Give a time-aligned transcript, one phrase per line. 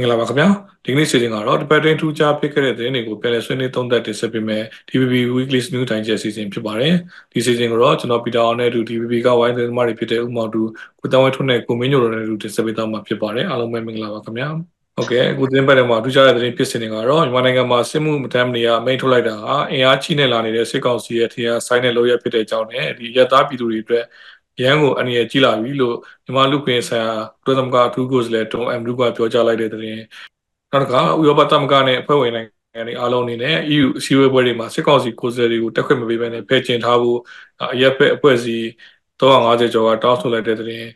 [0.00, 0.48] င်္ဂလာပါခင်ဗျာ
[0.84, 6.94] ဒီကနေ့စီစဉ်ကတော့ဒီပတ်တွင်းထူးခြားဖြစ်ခဲ့တဲ့သတင်းတွေကိုပြန်လည်ဆွေးနွေးသုံးသပ်တင်ဆက်ပေးမယ် DVB Weekly News Digest စီစဉ်ဖြစ်ပါတယ်
[7.32, 10.62] ဒီစီစဉ်ကိုတော့ကျွန်တော်ပီတာအောင်နဲ့အတူ DVB ကဝိုင်းသတင်းသမားတွေဖြစ်တဲ့ဦးမောင်တူ
[11.00, 14.48] ကိုတန်းဝဲထွန်းနဲ့ကိုမင်းညိုတို့နဲ့အတူတင်ဆက်ပေးသွားမှာဖြစ်ပါတယ်အားလုံးပဲမင်္ဂလာပါခင်ဗျာ
[14.96, 24.04] ဟုတ်ကဲ့အခုသတင်းပတ်ထဲမှာထူးခြားတဲ့သတင်းဖြစ်စဉ်တွေကတော့မြန်မာနိုင်ငံမှာစစ်မှုမတမ်းမနေရအမိန့်ထုတ်လိုက်တာဟာအင်အားကြီးနေလာနေတဲ့စစ်ကောင်စီရဲ့ထင်ရှားဆိုင်တဲ့လုပ်ရဖြစ်တဲ့အကြောင်းနဲ့ဒီရတားပြည်သူတွေအတွက်
[24.62, 27.14] ရန်ကိုအနေနဲ့ကြီးလာပြီလို့မြန်မာလူခွင့်ဆိုင်ရာ
[27.44, 30.00] ပြည်သမကအထူးကိုယ်စားလှယ်တုံးအမ်လူကပြောကြားလိုက်တဲ့သတင်း
[30.70, 37.18] နောက်တစ်ခါဥရောပသမဂ္ဂနဲ့အဖွဲ့ဝင်နိုင်ငံတွေအားလုံးအနေနဲ့ EU အစည်းအဝေးပွဲတွေမှာစစ်ကောင်စီကိုယ်စားလှယ်တွေကိုတက်ခွင့်မပေးဘဲနဲ့ဖယ်ကျင်ထားဖို့
[37.72, 38.64] အရက်ဖက်အဖွဲ့အစည်း
[39.20, 40.86] 350ကျော်ကတောင်းဆိုလိုက်တဲ့သတင်း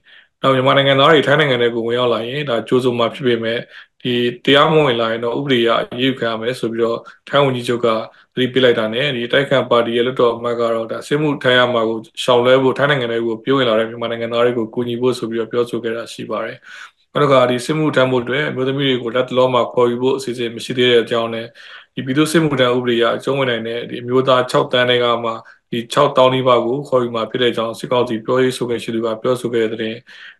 [0.40, 3.59] နောက်မြန်မာနိုင်ငံသားတွေထိုင်းနိုင်ငံတွေကိုဝင်ရောက်လာရင်ဒါကြိုးစုံမှာဖြစ်ပေမဲ့
[4.04, 7.88] ဒီတရားမဝင်လာရင်တော့ဥပဒေအရေးခံရမယ်ဆိုပြီးတော့ထိုင်းဝန်ကြီးချုပ်က
[8.34, 16.56] သတိပေးလိုက်တာနဲ့ဒီတိုက်ခံပါတီရဲ့လွှတ်တော်အမတ်ကတော့ဒါစစ်မှုထိုင်းရမှာကိုရှောင်လွဲဖို့ထိုင်းနိုင်ငံတွေကိုပြောဝင်လာတဲ့မြန်မာနိုင်ငံသားတွေကိုကူညီဖို့ဆိုပြီးတော့ပြောဆိုခဲ့တာရှိပါတယ်။
[17.12, 21.46] နောက်တစ်ခါဒီစစ်မှုထမ်းဖို့အတွက်အမျိုးသမီးတွေကိုလက်တလုံးမှာခေါ်ယူဖို့အစီအစဉ်မရှိသေးတဲ့အကြောင်းနဲ့
[21.95, 25.30] ဒီပြည်သူ့စစ်မှုထမ်းဥပဒေအရအကျုံးဝင်နိုင်တဲ့ဒီအမျိုးသား6တန်းတွေကမှ
[25.70, 29.95] ဒီ6000နီးပါးကိုခေါ်ယူမှာဖြစ်တဲ့အကြောင်းစစ်ကောင်စီပြောရေးဆိုခဲ့ရှိသူကပြောဆိုခဲ့တဲ့တဲ့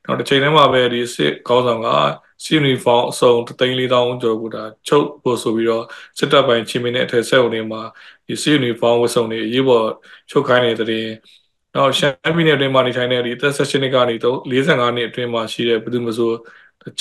[0.05, 1.89] နောက်တစ်ချိန်တည်းမှာပဲဒီစစ်ကောင်းဆောင်က
[2.45, 5.84] စီယူနီဖောင်းအစုံ3,400ကျော်ကိုဒါချုပ်ဖို့ဆိုပြီးတော့
[6.19, 7.83] စစ်တပ်ပိုင်းချင်းမင်းနဲ့အထက်ဆက်ဝင်တွေမှာ
[8.27, 9.86] ဒီစီယူနီဖောင်းဝတ်စုံတွေအရေးပေါ်
[10.31, 11.05] ချုပ်ခိုင်းနေတဲ့တဲ့
[11.75, 16.31] နောက်ရှမ်းပြည်နယ်အတွင်းမှာနေထိုင်တဲ့ဒီသက်ဆက်ရှင်တွေကနေတော့45နှစ်အတွင်းမှာရှိတဲ့ဘယ်သူမှဆို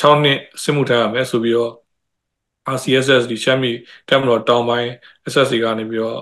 [0.02, 1.72] 6နှစ်စစ်မှုထမ်းရမယ်ဆိုပြီးတော့
[2.76, 3.78] RCSS ဒီရှမ်းပြည်
[4.10, 4.90] တက်မတော်တောင်ပိုင်း
[5.34, 6.20] SSC ကနေပြီးတော့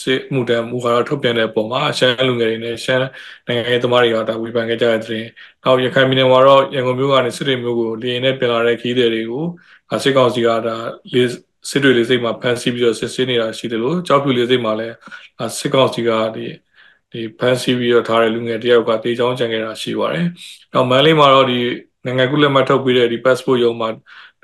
[0.00, 3.00] စစ်မှုတမ်းမူကားထုတ်ပြန်တဲ့ပုံမှာရှမ်းလူငယ်တွေနဲ့ရှမ်း
[3.46, 5.24] နိုင်ငံရေးသမားတွေကဒါဝေဖန်ခဲ့ကြတဲ့တဲ့။
[5.64, 9.44] နောက်ရခိုင်ပြည်နယ်မှာတော့ရန်ကုန်မြို့ကနေစစ်တွေမြို့ကိုလေရင်နဲ့ပြန်လာတဲ့ခီးသည်တွေကို
[10.04, 10.76] စစ်ကောင်စီကဒါ
[11.12, 11.28] လေး
[11.70, 14.94] စစ်တွေလေးစိတ်မှာဖမ်းဆီးပြီးတော့စစ်ဆေးနေတာရှိတယ်လို့ကြောက်ဖြူလေးစိတ်မှာလည်း
[15.58, 16.46] စစ်ကောင်စီကဒီ
[17.12, 20.26] ဒီဖမ်းဆီးပြီးတော့ထားတဲ့လူငယ်တယောက်ကတေချောင်းကြံခဲ့တာရှိပါတယ်။
[20.72, 21.58] နောက်မန်လေးမှာတော့ဒီ
[22.04, 23.88] နိုင်ငံကူးလက်မှတ်ထုတ်ပေးတဲ့ဒီ passport ရုံးမှာ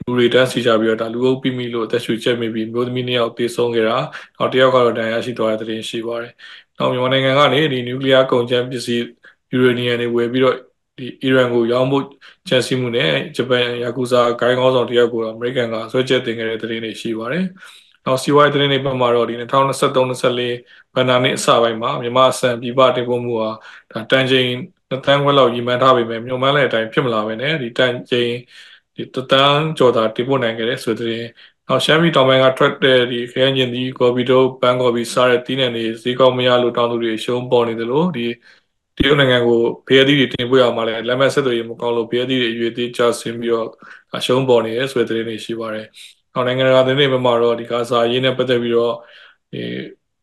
[0.04, 3.98] လူတွေတန်းစီကြပြီးတော့ဒါလူအုပ်ပြီးမိလို့အသက်ရှူချက်မိပြီးမျိုးသမီးနှစ်ယောက်တေဆုံးခဲ့တာ
[4.36, 6.32] နောက်တစ်ယောက်ကတော့ဒဏ်ရာရှိသွားတဲ့သတင်းရှိပါတယ်။
[6.78, 9.02] နောက်မြန်မာနိုင်ငံကနေဒီနျူကလ িয়ার ကုန်ကျန်းပစ္စည်း
[9.52, 10.56] ယူရေနီယံတွေဝယ်ပြီးတော့
[10.98, 12.04] ဒီအီရန်ကိုရောင်းဖို့
[12.48, 17.44] ချန်စီမှုနဲ့ဂျပန်ယာကူဇာဂိုင်းကောင်းဆောင်တယောက်ကိုအမေရိကန်ကဆွဲချက်တင်ခဲ့တဲ့သတင်းတွေရှိပါတယ်။
[18.04, 23.50] နောက်စီဝိုင်းသတင်းတွေပတ်မှာတော့ဒီ2023-24ဘဏ္ဍာနှစ်အစပိုင်းမှာမြန်မာအစံပြည်ပတင်ပို့မှုဟာ
[23.92, 24.48] ဒါတန်ချိန်
[25.06, 28.32] တန်းခွဲလောက်ရည်မှန်းထားပေမဲ့မြုံမှန်းတဲ့အတိုင်းဖြစ်မလာဘဲနဲ့ဒီတန်ချိန်
[29.00, 31.18] ဒီတတန်းကြော်တာတင်ပို့နိုင်ခဲ့တဲ့ဆိုတဲ့
[31.66, 38.26] နောက်ရှမ်းပြည်တောင်ပိုင်းကထွက်တဲ့ဒီခရမ်းကျင်ဒီကော်ပီတို့ဘန်ကော်ပီစားတဲ့တီးနှံတွေဈေးကောင်းမရလို့တောင်းသူတွေရှုံးပေါ်နေတယ်လို့ဒီ
[38.96, 43.68] တရုတ်နိုင်ငံကိုဖေးသီးတွေတင်ပို့ရမှာလဲလက်မဆက်သွယ်ရေးမကောင်းလို့ဖေးသီးတွေရွေသေးချဆင်းပြီးတော့
[44.26, 45.86] ရှုံးပေါ်နေရဲဆိုတဲ့သတင်းတွေရှိပါတယ်။
[46.32, 48.94] နောက်နိုင်ငံတကာသတင်းတွေဘက်မှာတော့ဒီကာဆာရေးနဲ့ပတ်သက်ပြီးတော့
[49.52, 49.60] ဒီ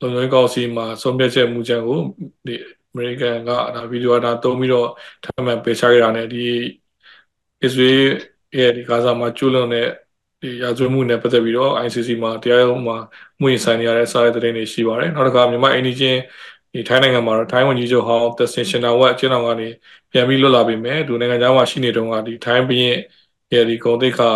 [0.02, 2.00] လုံခြုံရေးကောင်စီမှာဆုံးဖြတ်ချက်မူချက်ကို
[2.48, 2.56] ဒီ
[2.92, 4.90] အမေရိကန်ကဒါဗီဒီယိုဒါသုံးပြီးတော့
[5.24, 6.38] ထပ်မံပေးချခဲ့တာနဲ့ဒီ
[7.64, 8.02] အစ္စရေး
[8.60, 9.88] ရဲ့ဒီဂါဇာမှာကျူးလွန်တဲ့
[10.42, 12.98] ဒီရာဇဝတ်မှုနဲ့ပတ်သက်ပြီးတော့ ICC မှာတရားရုံးမှာ
[13.40, 16.20] မှုရင်ဆိုင်နေရတဲ့စာရေးသတင်းတွေရှိပါတယ်နောက်တစ်ခါမြန်မာအင်ဒီချင်း
[16.74, 19.68] ဒီထိုင်းနိုင်ငံမှာတော့ထိုင်းဝန်ကြီးချုပ်ဟောင်းသက်စင်ရှင်နာဝတ်အကျဉ်းတော်ကနေ
[20.12, 22.96] ပြန်ပြီးလွတ်လာပြီမဲ့ဒုနိုင်ငံသားမှာရှိနေတုန်းကဒီထိုင်းဘရင်
[23.54, 24.30] ရဲ့ဒီဂုံတိတ်ခါ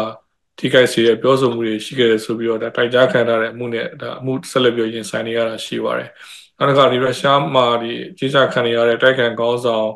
[0.60, 6.10] ထိခိုက်စေတဲ့ပြောဆိုမှုတွေရှိခဲ့တယ်ဆိုပြီးတော့ဒါတိုက်ကြားခံထားတဲ့အမှုနဲ့ဒါအမှုဆက်လက်ပြောရင်ဆိုင်နေရတာရှိပါတယ်
[6.58, 9.88] နောက်တစ်ခါဒီရုရှားမှာဒီကြီးစားခံနေရတဲ့တိုက်ခိုက်ကောင်းဆောင်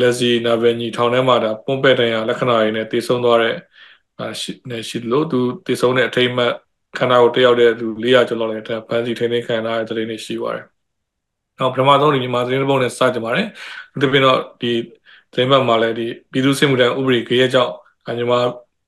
[0.00, 3.54] လက်စီနာဗယ်ညီထောင်ထဲမှာဒါပွန်ပက်တန်ရလက္ခဏာတွေနဲ့တည်ဆုံသွားတဲ့
[4.40, 6.52] ရှိနေရှိလို့သူတည်ဆုံတဲ့အထိမ့်မှတ်
[6.98, 10.64] ခန္ဓာကိုတယောက်တဲ့သူ400ကျော်လောက်လည်းဖန်စီထိန်းသိမ်းခံရတဲ့သတင်းတွေရှိပါတယ်။
[11.58, 13.46] နောက်ပထမဆုံးဒီမြန်မာသတင်းပုံနဲ့စကြပါတယ်။
[14.00, 14.72] ဒီပြင်တော့ဒီ
[15.32, 17.72] သတင်းပတ်မှာလည်းဒီပြည်သူ့စစ်မှုထမ်းဥပဒေကြေးကြောင့်
[18.06, 18.40] မြန်မာ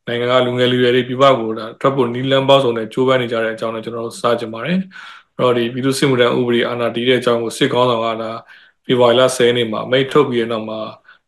[0.07, 4.79] နိုင်ငံကလူငယ်လူရွယ်တွေပြပကိုဒါထွက်ဖို့နီလန်ပေါင်းစုံနဲ့ကြိုးပမ်းနေကြတဲ့အကြောင်းလည်းကျွန်တော်တို့စကြပါတယ်။
[5.37, 8.31] အဲ့တော့ဒီပြည်သူ့စစ်မှုထမ်းဥပဒေအာဏာတည်တဲ့အကြောင်းကိုစစ်ကောင်းဆောင်ကဒါ
[8.87, 10.79] ဖေဖော်ဝါရီလ10ရက်နေ့မှာအမိန့်ထုတ်ပြီးတဲ့နောက်မှာ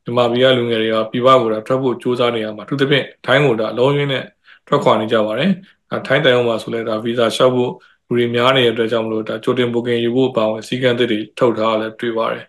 [0.04, 4.24] မြန်မာပြည်ကလူငယ်တွေကပြည်ပကိုဒါထွက်ဖို့ကြိုးစားနေရမှာသူသဖြင့်ထိုင်းကိုဒါလုံးရင်းနဲ့
[4.66, 5.50] ထွက်ခွာနေကြပါတယ်
[5.90, 7.70] အဲထိုင်းတိုင်အောင်မှာဆိုလဲဒါဗီဇာလျှောက်ဖို့
[8.06, 12.44] လူတွေများနေတဲ့အတွက်ကြောင့်မလို့ဒါကြိုတင်ဘုကင်ယူဖို့ပါဝင်စီကံသစ်တွေထုတ်ထားလဲတွေ့ပါတယ်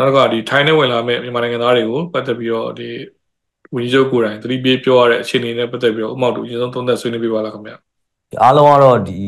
[0.00, 2.88] နောက်ကဒီထိုင်းနဲ့ဝင်လာမဲ့မြန်မာနိုင်ငံသားတွေကိုပတ်သက်ပြီးတော့ဒီ
[3.74, 7.72] ဝန်ကြီးချုပ်ကိုယ်တိုင်သတိပေးပြောရတဲ့အခြေအနေနဲ့ပတ်သက်ပြီးတော့ဥမောက်တို့အရင်ဆုံးသုံးသပ်ဆွေးနွေးပြပါလားခင်ဗျ
[8.42, 9.20] အားလုံးကတော့ဒီ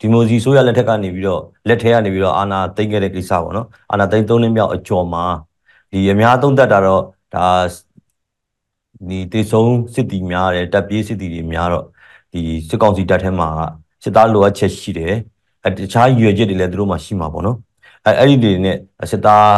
[0.00, 5.24] ဒီမိုစီဆိုရလက်ထက်ကနေပြီးတော့လက်ထဲကနေပြီးတော့အာနာသိမ့်ခဲ့တဲ့ကိစ္စပေါ့နော်အာနာသိမ့်သုံးနှစ်မြောက်အကျော်မှာ
[5.90, 7.02] ဒီအများသုံးသက်တာတော့
[7.34, 7.46] ဒါ
[9.08, 11.84] ဒီတေဆုံးစစ်တီများတယ်တပ်ပြေးစစ်တီတွေများတော့
[12.32, 13.48] ဒီစစ်ကောင်စီတပ်ထဲမှာ
[14.02, 15.14] စစ်သားလိုအပ်ချက်ရှိတယ်
[15.64, 17.56] အဲတခြားရွေချက်တွေလည်းသူတို့မှရှိမှာပေါ့နော်
[18.06, 18.76] အဲအဲ့ဒီတွေနဲ့
[19.10, 19.50] စစ်သား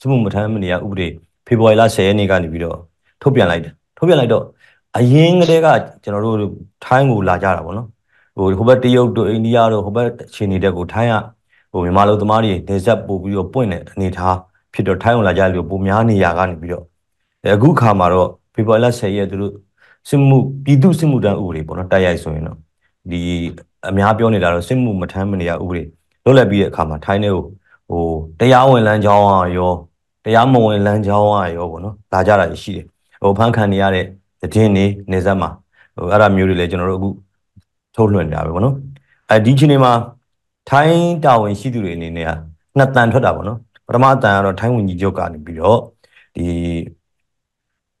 [0.00, 1.08] စမှုမထမ်းမနေရဥပဒေ
[1.46, 2.78] ဖေဖော်ဝါရီလ10ရက်နေ့ကနေပြီးတော့
[3.22, 4.44] ထုတ်ပြန်လိုက်တယ်ထုတ်ပြန်လိုက်တော့
[4.98, 5.68] အရင်ကတည်းက
[6.02, 6.52] ကျွန်တော်တို့
[6.84, 7.88] ထိုင်းကိုလာကြတာပေါ့နော်
[8.37, 11.15] ဟိုဟိုဘက်တရုတ်တို့အိန္ဒိယတို့ဟိုဘက်ခြေနေတဲ့ကိုထိုင်းက
[11.71, 14.37] ဟိုမြန်မာလူသမားတွေနေဆက်ပို့ပြီးတော့ပွင့်တဲ့အနေထား
[14.73, 16.83] ဖြစ်တော့ထိုင်းဝင်လာကြလို့ပုံများနေရကနေပြီးတော့
[17.55, 19.53] အခုခါမှာတော့ဖေဖော်ဝါရီလ10ရက်သူတို့
[20.09, 22.57] စစ်မှုပြည်သူစစ်မှုတန်းဥပဒေပေါ့နော်တိုက်ရိုက်ဆိုရင်တော့
[23.11, 23.19] ဒီ
[23.89, 25.83] အများပြောနေတာတော့စစ်မှုမထမ်းမနေရဥပဒေ
[26.23, 27.43] လွတ်လပ်ပြီးတဲ့အခါမှာထိုင်းတဲ့ကို
[27.89, 28.03] ဟို
[28.39, 29.71] တရားဝင်လမ်းကြောင်းอ่ะရော
[30.25, 32.85] တရားမဝင်လမ်းကြောင်းอ่ะရောပေါ့နော်လာကြတာရှိတယ်
[33.21, 34.05] ဟိုဖန်ခံနေရတဲ့
[34.41, 35.49] သတင်းနေနေဆက်မှာ
[35.95, 37.09] ဟိုအဲ့ဒါမျိုးတွေလည်းကျွန်တော်တို့အခု
[37.94, 38.76] ထုတ်လွှင့်နေတာပဲပေါ့နော်
[39.30, 39.92] အဲဒီချိန်တွေမှာ
[40.70, 42.30] ထိုင်းတာဝန်ရှိသူတွေအနေနဲ့က
[42.76, 45.78] နှစ်တန်ထွက်တာပေါ့နော်ပထမအတန်ကတော့ထိုင်းဝန်ကြီးချုပ်ကနေပြီးတော့
[46.36, 46.46] ဒီ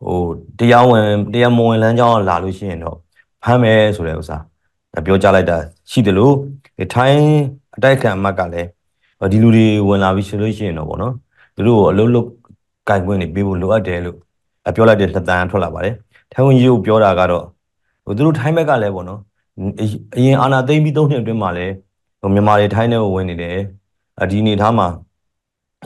[0.04, 0.20] ဟို
[0.58, 2.96] တရားဝင်တရားမဝင်လမ်းကြောင်းလာလို့ရှိရင်တော့
[3.42, 4.36] ဖမ်းမယ်ဆိုတဲ့ဥစ္စာ
[5.06, 5.56] ပြောကြားလိုက်တာ
[5.90, 6.34] ရှိတယ်လို့
[6.94, 7.24] ထိုင်း
[7.76, 8.68] အတိုက်ခံအမတ်ကလည်း
[9.32, 11.14] ဒီလူတွေဝင်လာပြီးဆိုလို့ရှိရင်တော့ဗောနော်
[11.56, 12.28] သူတို့ကိုအလုံးလုံး
[12.88, 14.16] ကင်ခွင့်နေပေးဖို့လိုအပ်တယ်လို့
[14.74, 15.94] ပြောလိုက်တဲ့လက်တန်းထွက်လာပါတယ်
[16.32, 17.44] ထိုင်းဝန်ကြီးကိုပြောတာကတော့
[18.04, 19.20] ဟိုသူတို့ထိုင်းဘက်ကလည်းဗောနော်
[20.16, 21.72] အရင်အာဏာသိမ်းပြီးသုံးနှစ်အတွင်းမှာလည်း
[22.20, 23.56] ဟိုမြန်မာတွေထိုင်းထဲကိုဝင်နေတယ်
[24.30, 24.86] ဒီအနေထားမှာ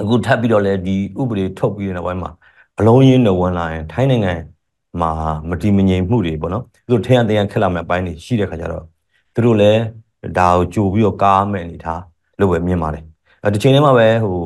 [0.00, 2.30] အခုထပ်ပြီးတော့လည်းဒီဥပဒေထုတ်ပြီးတဲ့နောက်ပိုင်းမှာ
[2.78, 4.34] အလုံးရင်းနဲ့ဝင်လာရင်ထိုင်းနိုင်ငံ
[5.00, 5.10] မှာ
[5.48, 8.84] မတည်မငြိမ်မှုတွေပေါ့နော်သူတို့ထင်ရတဲ့ခက်လာမဲ့အပိုင်းတွေရှိတဲ့ခါကျတော့
[9.34, 9.80] သူတို့လည်း
[10.38, 12.02] ဒါကိုကြိုပြီးတော့ကားမဲ့အနေထား
[12.40, 13.04] လို့ပဲမြင်ပါတယ်
[13.44, 14.38] အဲဒီချိန်ထဲမှာပဲဟို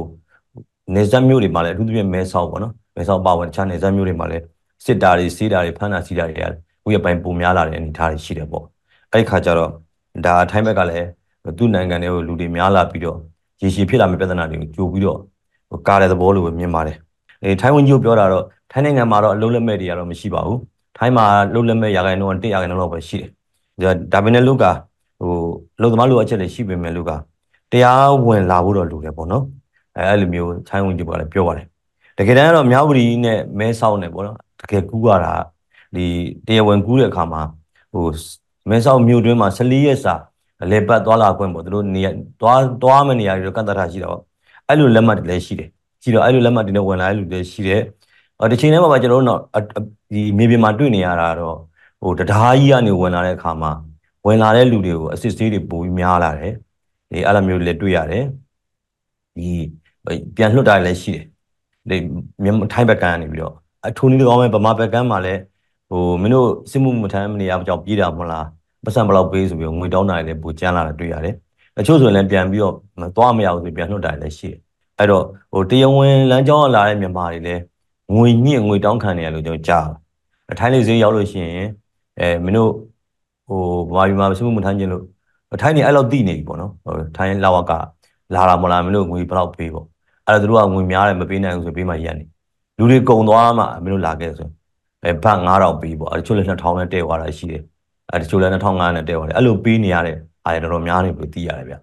[0.95, 4.45] နေဇက်မျိုးတွေမှာလည်းအထူးသဖြင့်မဲဆောက်ပေါ့နော်မဲဆောက်ပါဝင်တခြားနေဇက်မျိုးတွေမှာလည်း
[4.85, 6.49] စစ်တာတွေစီးတာတွေဖမ်းတာစီးတာတွေဥယျာ
[6.97, 8.65] ဉ်ပိုင်းပုံများလာတဲ့အနေထားတွေရှိတယ်ပေါ့
[9.13, 9.71] အဲ့ဒီခါကျတော့
[10.27, 11.07] ဒါထိုင်းဘက်ကလည်း
[11.59, 13.19] သူ့နိုင်ငံတွေကိုလူတွေများလာပြီးတော့
[13.63, 15.19] ရေရှည်ဖြစ်လာမယ့်ပြဿနာတွေကိုကြိုပြီးတော့
[15.89, 16.97] ကားတဲ့သဘောလိုပဲမြင်ပါတယ်
[17.43, 20.61] အဲထိုင်းဝန်ကြီးပြောတာတော့ထိုင်းနိုင်ငံမှာတော့အလုံးလက်မဲ့တွေကတော့မရှိပါဘူး
[20.99, 21.25] ထိုင်းမှာ
[21.55, 23.19] လုံးလက်မဲ့ရာခိုင်နှုန်း100ရာခိုင်နှုန်းလောက်ပဲရှိ
[23.81, 24.65] တယ်ဒါပေမဲ့လူက
[25.21, 25.35] ဟို
[25.81, 27.11] လုံသမားလူအချက်တွေရှိပေမဲ့လူက
[27.73, 29.45] တရားဝင်လာဖို့တော့လိုတယ်ပေါ့နော်
[29.97, 31.67] အဲအဲ့လိုမျိုးထိုင်းဝန်ကြီးကလည်းပြောပါတယ်
[32.19, 35.33] တကယ်တမ်းတော့မြောက်ပြည်နဲ့မဲဆောက်နဲ့ပေါ့နော်တကယ်ကူးရတာ
[35.95, 36.07] ဒီ
[36.47, 37.43] တရားဝင်ကူးတဲ့အခါမှာ
[37.93, 38.07] ဟို
[38.69, 40.15] မဲဆောက်မြို့တွင်းမှာ14ရက်စာ
[40.71, 42.03] လေပတ်သွားလာခွင့်ပေါ့သူတို့နေ
[42.41, 44.23] သွားသွားမယ့်နေရာတွေတော့ကန့်သတ်ထားရှိတာပေါ့
[44.69, 45.69] အဲ့လိုလက်မှတ်တွေလည်းရှိတယ်
[46.03, 47.83] ရှိတော့အဲ့လိုလက်မှတ်တွေနဲ့ဝင်လာတဲ့လူတွေရှိတယ်
[48.39, 49.41] အော်ဒီချိန်ထဲမှာပါကျွန်တော်တို့တော့
[50.13, 51.57] ဒီမြေပြင်မှာတွေ့နေရတာတော့
[52.01, 53.71] ဟိုတရားကြီးကနေဝင်လာတဲ့အခါမှာ
[54.27, 56.53] ဝင်လာတဲ့လူတွေကို assist တွေပိုပြီးများလာတယ်
[57.11, 58.25] ဒီအဲ့လိုမျိုးလည်းတွေ့ရတယ်
[59.37, 59.49] ဒီ
[60.37, 61.25] ပြန်လွှတ်တာလည်းရှိတယ်
[61.89, 61.97] ဒီ
[62.43, 63.55] မြန်မာထိုင်းဘက်ကနေပြီးတော့
[63.87, 65.41] အထိုးနည်းကောင်းမဲ့ဗမာဘက်ကမှာလည်း
[65.93, 68.47] ဟိုမင်းတို့စစ်မှုမထမ်းမနေရကြောင်ပြေးတာမလား
[68.85, 71.35] ပတ်စံဘလောက်ပေးဆိုပြီးငွေတောင်းတာလည်းပိုကျန်းလာတာတွေ့ရတယ်
[71.79, 72.75] အချို့ဆိုရင်လည်းပြန်ပြီးတော့
[73.17, 74.59] သွားမရဘူးဆိုပြန်လွှတ်တာလည်းရှိတယ်
[74.99, 77.61] အဲ့တော့ဟိုတရားဝင်လမ်းကြောင်းလာတဲ့မြန်မာတွေလည်း
[78.15, 79.89] ငွေညှင့်ငွေတောင်းခံနေရလို့ကျွန်တော်ကြား
[80.59, 81.69] ထိုင်းလေးဈေးရောက်လို့ရှိရင်
[82.21, 82.71] အဲမင်းတို့
[83.49, 83.61] ဟို
[83.91, 85.05] ဗမာပြည်မှာစစ်မှုမထမ်းခြင်းလို့
[85.63, 87.73] ထိုင်းနေအဲ့လောက်တိနေပြီပေါ့နော်ဟိုထိုင်းလာဝက
[88.35, 89.87] လာတာမလားမင်းတို့ငွေဘယ်လောက်ပေးပေါ့
[90.27, 92.25] အဲ့တော့သူတို့ကငွေများတယ်မပေးနိုင်ဘူးဆိုပေးမှရက်နေ
[92.79, 94.49] လူတွေကုံသွားမှမင်းတို့လာခဲ့ဆို
[95.05, 97.63] အဲဘတ်9000ပေးပေါ့အဲ့တချို့လည်း2000နဲ့တည့်သွားတာရှိတယ်
[98.11, 101.75] အဲ့တချို့လည်း2500နဲ့တည့်သွားတယ်အဲ့လိုပေးနေရတဲ့အားရတော်တော်များနေလို့သိရတယ်ဗျ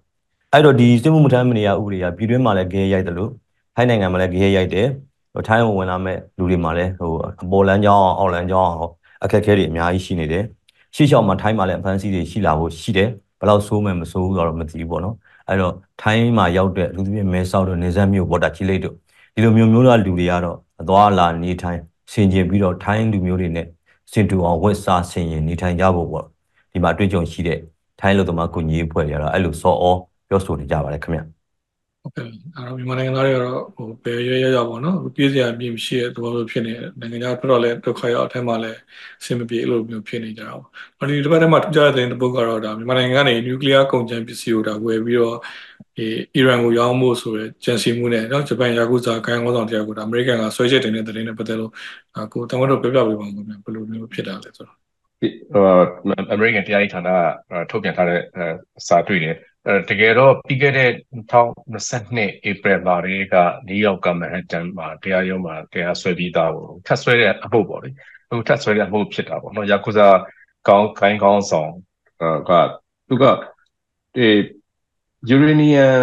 [0.52, 3.30] အဲ့တော့ဒီစစ်မှုမထမ်းမနေရဥပဒေကပြည်တွင်းမှာလည်းဂဲရိုက်တယ်လို့
[3.76, 4.86] ထိုင်းနိုင်ငံမှာလည်းဂဲရိုက်တယ်
[5.34, 7.12] ဟိုထိုင်းဝင်လာမဲ့လူတွေမှာလည်းဟို
[7.42, 8.92] အပေါ်လန်းကြောင်းအောင်အောက်လန်းကြောင်းအောင်
[9.24, 10.44] အခက်အခဲတွေအများကြီးရှိနေတယ်
[10.94, 13.08] ရှေ့လျှောက်မှာထိုင်းမှာလည်းအဖမ်းဆီးတွေရှိလာဖို့ရှိတယ်
[13.40, 15.14] ဘယ်လောက်ဆိုးမယ်မဆိုးဘူးတော့မသိဘူးပေါ့နော်
[15.48, 18.94] အဲ့တော့ထိုင်းမှာရောက်တဲ့လူတွေမဲဆောက်တို့နေဆက်မြို့ပေါ်တာချီလိတ်တို့
[19.34, 21.80] ဒီလိုမျိုးမျိုးလာလူတွေကတော့အသွားလာနေထိုင်
[22.12, 23.66] ဆင်ကျင်ပြီးတော့ထိုင်းလူမျိုးတွေနဲ့
[24.12, 26.26] စင်တူအောင်ဝက်စားဆင်ရင်နေထိုင်ကြဖို့ပေါ့
[26.72, 27.58] ဒီမှာတွေ့ကြုံရှိတဲ့
[28.00, 29.86] ထိုင်းလူသမားကုညီအဖွဲ့တွေကတော့အဲ့လိုစော်ဩ
[30.28, 31.20] ပြောဆိုနေကြပါတယ်ခင်ဗျ
[32.02, 38.78] ဟုတ်ကဲ့အဲ့တော့မြန်မာနိုင်ငံသားတွေကတော့ဟိုဘယ်ရွရရပေါ့နော်ပြေးစရာအပြည့်မရှိတဲ့သဘောမျိုးဖြစ်နေတယ်နိုင်ငံခြားတော့လည်းဒုက္ခရောက်အထက်မှာလည်း
[39.20, 40.52] အဆင်မပြေလို့မျိုးဖြစ်နေကြတာ
[40.98, 45.69] ပေါ့ဒီတစ်ပတ်ထဲမှာထူးခြားတဲ့သတင်းတစ်ပုဒ်ကတော့ဒါမြန်မာနိုင်ငံကနေနျူကလ িয়ার ကုန်ကျန်ပစ္စည်းကိုဒါဝယ်ပြီးတော့ဒီ
[46.34, 51.70] အီရန်ကိုရောင်းဖို့ဆိုရယ်ကြံစီမှုနဲ့နော်ဂျပန်ယာကုဇာကိုင်းကောင်းဆောင်တရားကိုဒါအမေရိကန်ကဆွဲချက်တင်တဲ့သတင်းနဲ့ပတ်သက်လို့
[52.32, 54.76] ကိုတမန်တော်ပြောပြပေးပါဦးခင်ဗျဘယ်လိုမျိုးဖြစ်တာလဲဆိုတော့
[55.20, 55.32] ဟို
[56.32, 58.20] အမေရိကန်တရားရေးဌာနကထုတ်ပြန်ထားတဲ့
[58.88, 60.90] စာတွေ့တယ်အဲတကယ်တော့ပြီးခဲ့တဲ့
[61.32, 63.34] 2022 April မှာတွေက
[63.68, 67.88] နယူးယောက်ကမန်ဟက်တန်မှာတရားရုံးမှာတရားစွဲပြီးသားကိုထပ်စွဲတဲ့အမှုပေါ့လေ
[68.30, 70.08] ဟိုထပ်စွဲတဲ့အမှုဖြစ်တာပေါ့နော်ယာကုဇာ
[70.68, 71.70] ကောင်းခိုင်းကောင်းဆောင်
[72.48, 72.50] က
[73.08, 73.24] သူက
[74.14, 74.28] ဒီ
[75.28, 75.94] ယူရေနီယမ်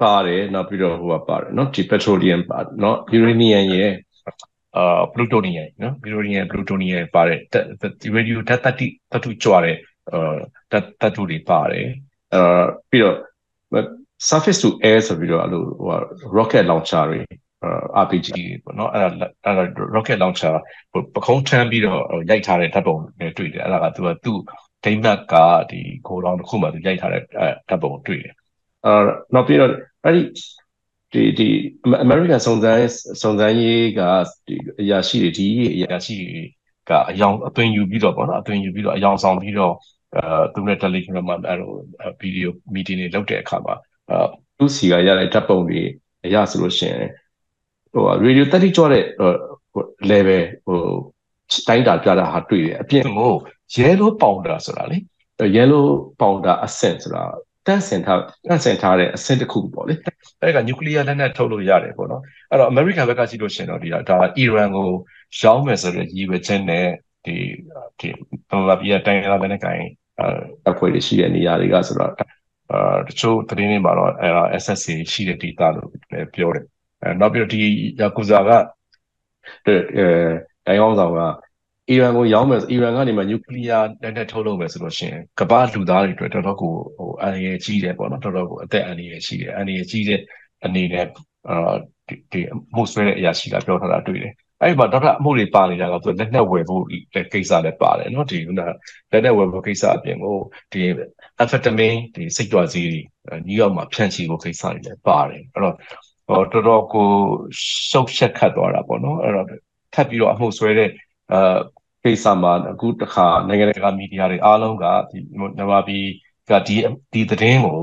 [0.00, 3.92] ပါတယ်နောက်ပြီးတော့ဟိုကပါတယ်နော်ဒီပက်ထရိုလီယမ်ပါနော်ယူရေနီယမ်ရဲ့
[4.76, 7.38] အာပလူတိုနီယမ်နော်ပလူတိုနီယမ်ပလူတိုနီယမ်ပါတယ်
[8.00, 9.76] ဒီရေဒီယိုဓာတ်တတိတတုကြွားတဲ့
[10.12, 10.36] အာ
[10.72, 11.86] ဓာတ်တတုတွေပါတယ်
[12.34, 13.16] အာပြီးတော့
[14.28, 15.98] surface to air ဆိုပြီးတော့အဲ့လိုဟို
[16.36, 17.20] rocket launcher တွေ
[18.04, 18.28] RPG
[18.64, 19.08] ပေါ့နော်အဲ့ဒါ
[19.44, 20.54] အဲ့ဒါ rocket launcher
[20.92, 24.38] ဟိုပခုံးထမ်းပြီးတော့ရိုက်ထားတဲ့ဓာတ်ပုံတွေတွေ့တယ်အဲ့ဒါကသူကသူ့
[24.86, 25.34] ဒိမတ်က
[25.70, 27.22] ဒီကိုလောင်တစ်ခုမှသူရိုက်ထားတဲ့
[27.68, 28.34] ဓာတ်ပုံတွေ့တယ်
[28.86, 29.02] အာ
[29.34, 29.72] နောက်ပြီးတော့
[30.04, 30.22] အဲ့ဒီ
[31.12, 31.48] ဒီဒီ
[32.04, 32.88] American စုံစမ်း
[33.22, 34.00] စုံစမ်းရေးက
[34.46, 36.42] ဒီအရာရှိတွေဒီအရာရှိတွေ
[36.88, 39.74] ကအယောင်အသွင်ယူပြီးတော့ပေါ့နော်အသွင်ယူပြီးတော့အယောင်ဆောင်ပြီးတော့
[40.16, 40.24] အဲ
[40.54, 41.72] သူနဲ့ Telegram မှာအဲ့လို
[42.20, 43.74] ဗီဒီယိုမီတင်တွေလုပ်တဲ့အခါမှာ
[44.10, 44.18] အဲ
[44.58, 45.80] သူ့စီကရတဲ့ဓာတ်ပုံတွေ
[46.34, 47.08] ရဆိုလို့ရှိရင်
[47.92, 49.04] ဟို radio 30ကျော်တဲ့
[50.10, 50.80] level ဟို
[51.68, 53.34] တိုင်းတာပြတာဟာတွေ့တယ်အပြင်ကို
[53.74, 54.98] yellow powder ဆိုတာလေ
[55.56, 55.84] yellow
[56.20, 57.24] powder အဆင့်ဆိုတာ
[57.66, 59.94] တန့်စင်ထားတန့်စင်ထားတဲ့အဆင့်တစ်ခုပေါ့လေ
[60.42, 64.88] အဲ့ကနျူကလ িয়ার လက်နက်ထုတ်လို့ရတယ်ပေါ့နော်အဲ့တော့ American ဘက်ကကြည့်လို့ရှိရင်တော့ဒီဒါအီရန်ကို
[65.40, 66.86] ရောင်းမယ်ဆိုတဲ့ရည်ရွယ်ချက်နဲ့
[67.24, 67.36] ဒီ
[68.00, 68.08] ဒီ
[68.66, 69.80] ဘာဘီယာတိုင်းလာလက်နက်ကင်
[70.20, 70.24] အ
[70.70, 72.12] အဖွဲ့တွေရှိတဲ့နေရာတွေကဆိုတော့
[72.72, 74.28] အာတချို့သတင်းတွေမှာတော့အဲ
[74.62, 76.64] SSC ရှိတဲ့ data လို့လည်းပြောတယ်
[77.02, 77.60] အဲနောက်ပြီးတော့ဒီ
[78.00, 78.50] ယာကူဇာက
[79.66, 79.74] အဲ
[80.66, 81.20] တိုင်းအောင်ဆောင်က
[81.90, 90.20] အီရန်ကိုရောင်းမယ်ဆိုအီရန်ကနေမှနျူကလ িয়ার လက်နက်ထုတ်လုပ်မယ်ဆိုလို့ရှိရင်ကမ္ဘာလူသားတွေအတွက်တော်တော်ကိုဟိုအန္တရာယ်ကြီးတယ်ပေါ့နော်တော်တော်ကိုအသက်အန္တရာယ်ရှိတယ်အန္တရာယ်ကြီးတဲ့
[90.64, 91.06] အနေနဲ့
[91.48, 91.74] အာ
[92.32, 96.82] ဒီအမှုဆွဲတဲ့အရာရှိတာပြောထားတာတွေ့တယ်အဲ့ဒီမှာဒေါက်တာအမှုတွေပါနေတာကသူလက်နက်ဝယ်ဖို့
[97.32, 98.60] ကိစ္စလည်းပါတယ်နော်ဒီကလ
[99.16, 100.36] က်နက်ဝယ်ဖို့ကိစ္စအပြင်ကို
[100.72, 100.80] ဒီ
[101.40, 103.00] အဖက်တမင်းဒီစိတ်တော်စည်းတွေ
[103.46, 105.74] နယူးယောက်မှာဖြန့်ချီဖို့ကိစ္စတွေလည်းပါတယ်အဲ့တော့
[106.28, 107.08] ဟောတော်တော်ကို
[107.88, 109.46] ရှုပ်ရှက်ခတ်သွားတာပေါ့နော်အဲ့တော့
[109.94, 110.90] ထပ်ပြီးတော့အမှုဆွဲတဲ့
[111.32, 111.56] အာ
[112.06, 116.04] ကိစ္စမှာအခုတခါနိုင်ငံတကာမီဒီယာတွေအားလုံးကဒီမြန်မာပြည်
[116.50, 116.76] ကဒီ
[117.12, 117.80] ဒီသတင်းကို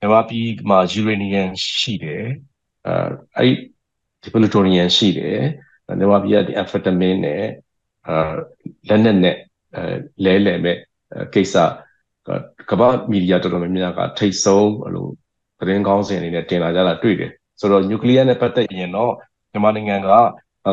[0.00, 1.42] မြန်မာပြည်မှာယူရေနီယံ
[1.78, 2.24] ရှိတယ်
[2.86, 2.94] အဲ
[3.36, 3.54] အဲ့
[4.22, 5.40] ဒီပလူတိုနီယံရှိတယ်
[5.86, 7.44] မြန်မာပြည်ကဒီ amphetamine နဲ့
[8.08, 8.32] အာ
[8.88, 9.36] လက်နက်နဲ့
[9.76, 9.84] အဲ
[10.24, 10.76] လဲလဲမဲ့
[11.34, 11.54] ကိစ္စ
[12.70, 15.08] ကမ္ဘာမီဒီယာတော်တော်များများကထိတ်ဆုံးအဲ့လို
[15.60, 17.30] သတင်းကောင်းစင်အနေနဲ့တင်လာကြတာတွေ့တယ်
[17.60, 19.12] ဆိုတော့နျူကလ িয়ার နဲ့ပတ်သက်ရင်တော့
[19.52, 20.10] မြန်မာနိုင်ငံက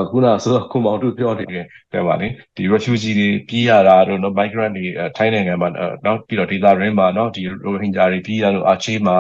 [0.10, 4.86] ခုနဆိုတော့ခုမောင်တို့ပြောနေတယ်တဲ့ပါလေဒီ refugee တွေပြေးရတာတို့နော် migrant တွေ
[5.18, 5.70] ထိုင်းနိုင်ငံမှာ
[6.06, 9.18] နော်ပြီးတော့ဒေသရင်းမှာနော်ဒီ rohingya တွေပြေးရလို့အာချေးမှာ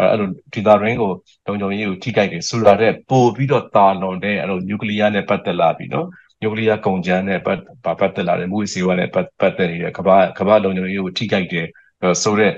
[0.00, 1.12] အဲ့လိုဒေသရင်းကို
[1.46, 6.06] တုံတုံရေးကိုထိကြိုက်တယ်ဆိုတာတဲ့ပို့ပြီးတော့တာလွန်တဲ့အဲ့လို nuclear နဲ့ပတ်သက်လာပြီနော်
[6.42, 7.58] nuclear ကုန်ကြမ်းနဲ့ပတ်
[8.00, 9.26] ပတ်သက်လာတဲ့မူဝစီဝါနဲ့ပတ်
[9.58, 11.66] သက်နေတဲ့ကမ္ဘာကမ္ဘာလုံခြုံရေးကိုထိကြိုက်တယ်
[12.22, 12.54] ဆိုတော့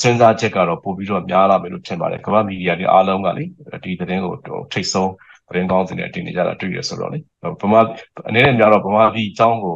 [0.00, 3.44] စဉ်းစားချက်ကတော့ပို့ပြီးတော့များလာမယ်လို့ထင်ပါတယ်ကမ္ဘာမီဒီယာတွေအားလုံးကလေ
[3.84, 4.34] ဒီသတင်းကို
[4.72, 5.10] ထိတ်ဆုံး
[5.49, 7.19] သတင်းကောင်းစင်နဲ့တင်နေကြတာတွေ့ရဆိုတော့လေ
[7.61, 7.81] ဗမာ
[8.29, 9.75] အနေနဲ့များတော့ဗမာပြည်အကြောင်းကို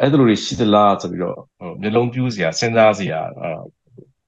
[0.00, 1.36] အဲ့လိုတွေရှိသလားဆိုပြီးတော့
[1.80, 3.20] မျိုးလုံးပြူးစရာစဉ်းစားစရာ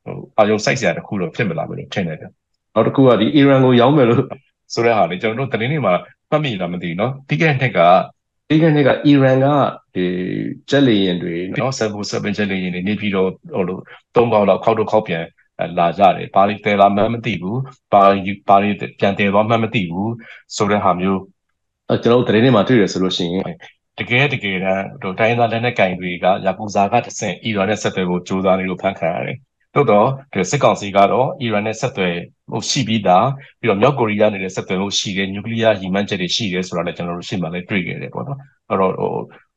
[0.05, 2.25] ဟိုအာယုံစိုက်စရာတခုတော့ဖြစ်မလာဘူးလို့ထင်တယ်ဗျ
[2.75, 4.23] နောက်တစ်ခုကဒီအီရန်ကိုရောင်းမယ်လို့
[4.75, 5.95] ဆိုတဲ့ဟာလေကျွန်တော်တို့သတင်းတွေမှာ
[6.31, 7.79] မှတ်မိလားမသိဘူးเนาะဒီကနေ့က
[8.51, 9.47] ဒီကနေ့ကအီရန်က
[9.95, 10.05] ဒီ
[10.71, 13.79] ဂျက်လီယင်တွေเนาะ747ဂျက်လီယင်တွေနေပြီးတော့ဟိုလို
[14.15, 15.25] ၃កောက်လောက်ခောက်တော့ခောက်ပြန်
[15.80, 17.60] လာကြတယ်ဘာလို့တယ်လာမှန်းမသိဘူး
[17.92, 20.12] ဘာဘာတွေပြန်တယ်သွားမှန်းမသိဘူး
[20.56, 21.22] ဆိုတဲ့ဟာမျိုး
[22.04, 23.56] ကျွန်တော်တို့သတင်းတွေမှာတွေ့ရဆိုလို့ရှိရင်
[24.00, 29.38] တကယ်တကယ်တမ်းတို့တိုင်းသားလက်နက်ကင်တွေကယာကူဇာကတဆင့်အီရန်နဲ့ဆက်သွယ်ဖို့ကြိုးစားနေလို့ဖန်ခံရတယ်
[29.76, 30.08] တိုးတော့
[30.52, 32.16] စစ်ကောင်စီကတော့အီရန်နဲ့ဆက်သွယ်
[32.52, 33.28] မှုရှိပြီးသား
[33.60, 38.40] ပြီးတော့မြောက်ကိုရီးယားနဲ့ဆက်သွယ်မှုရှိတယ်နျူကလ িয়ার ရည်မှန်းချက်တွေရှိတယ်ဆိုတာလည်းကျွန်တော်တို့ရှင်းမှလည်းတွေ့ခဲ့တယ်ပေါ့နော်
[38.70, 39.14] အဲ့တော့ဟို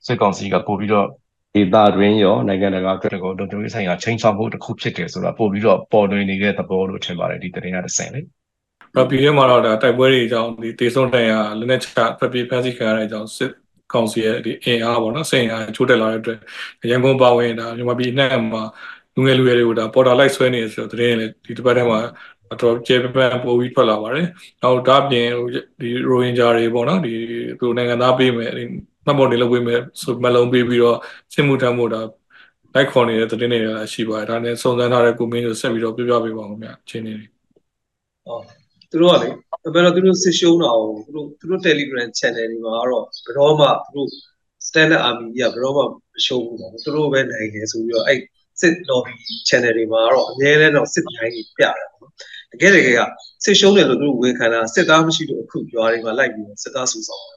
[0.06, 1.06] စစ်ကောင်စီကပို့ပြီးတော့
[1.54, 13.50] ဒေသတွင်းရောနိုင်ငံတကာအတွက်ကိုလုံခြုံရေးဆိုင်ရာချိန်ချောက်မှုတစ်ခုဖြစ်တယ်ဆိုတာပို့ပြီးတော့ပေါ်လွင်နေတဲ့သဘောလို့ထင်ပါတယ်ဒီသတင်းကတစ်ဆင့်လေရပြည်ထဲမှာတော့ဒါတိုက်ပွဲတွေအကြောင်းဒီတေဆုံးတိုင်ရလက်နက်ချဖက်ပြေးဖက်စီခံရတဲ့အကြောင်းစစ်
[13.92, 16.38] ကောင်စီရဲ့ဒီအင်အားပေါ့နော်စိန်အားချိုးတက်လာတဲ့အတွက်
[16.90, 18.62] ရန်ကုန်ပါဝင်ဒါမြန်မာပြည်နဲ့မှာ
[19.14, 22.00] လူငယ်လူရွယ်တွေကိုဒါပေါ်တာလိုက်ဆွဲနေဆိုတဲ့သတင်းလည်းဒီတစ်ပတ်ထဲမှာ
[22.60, 24.26] တော့ကျေပပန်ပို့ပြီးထွက်လာပါတယ်။
[24.62, 25.28] နောက်ဒါပြင်
[25.80, 27.14] ဒီရိုဟင်ဂျာတွေပေါ့နော်ဒီ
[27.60, 28.52] သူနိုင်ငံသားပေးမယ်
[29.04, 30.98] မှတ်ပေါ်နေလုပ်ပေးမယ်ဆိုမလုံးပေးပြီးတော့
[31.34, 32.00] စစ်မှုထမ်းဖို့ဒါ
[32.74, 37.14] လိုက်ခေါ်နေတဲ့သတင်းတွေလည်းရှိပါတယ်ဒါနဲ့စုံစမ်းထားတဲ့ကိုမင်းကိုဆက်ပြီးတော့ပြပြပေးပါဦးခင်ဗျအချင်းနေ
[38.26, 38.42] ဟုတ်
[38.90, 39.28] သူတို့ကလေ
[39.74, 44.08] ဘယ်တော့သူတို့စစ်ရှုံးတာအောင်သူတို့သူတို့ Telegram channel တွေမှာတော့ဘယ်တော့မှသူတို့
[44.66, 45.86] standard army ကြီးကဘယ်တော့မှမ
[46.26, 48.20] ရှုံးဘူးပေါ့သူတို့ပဲနိုင်တယ်ဆိုပြီးတော့အဲ့
[48.60, 49.14] စစ် lobby
[49.48, 52.10] channel တွေမှာတော့အများနဲ့တော့စစ်တိုင်းကြီးပြတာပေါ့
[52.52, 53.00] တကယ်တကယ်က
[53.44, 57.36] စစ်ရှုံးတယ်လို့သူတို့ဝန်ခံတာစစ်သားမရှိလို့အခုရွာတွေမှာလိုက်ပြီးစစ်သားစုဆောင်တာ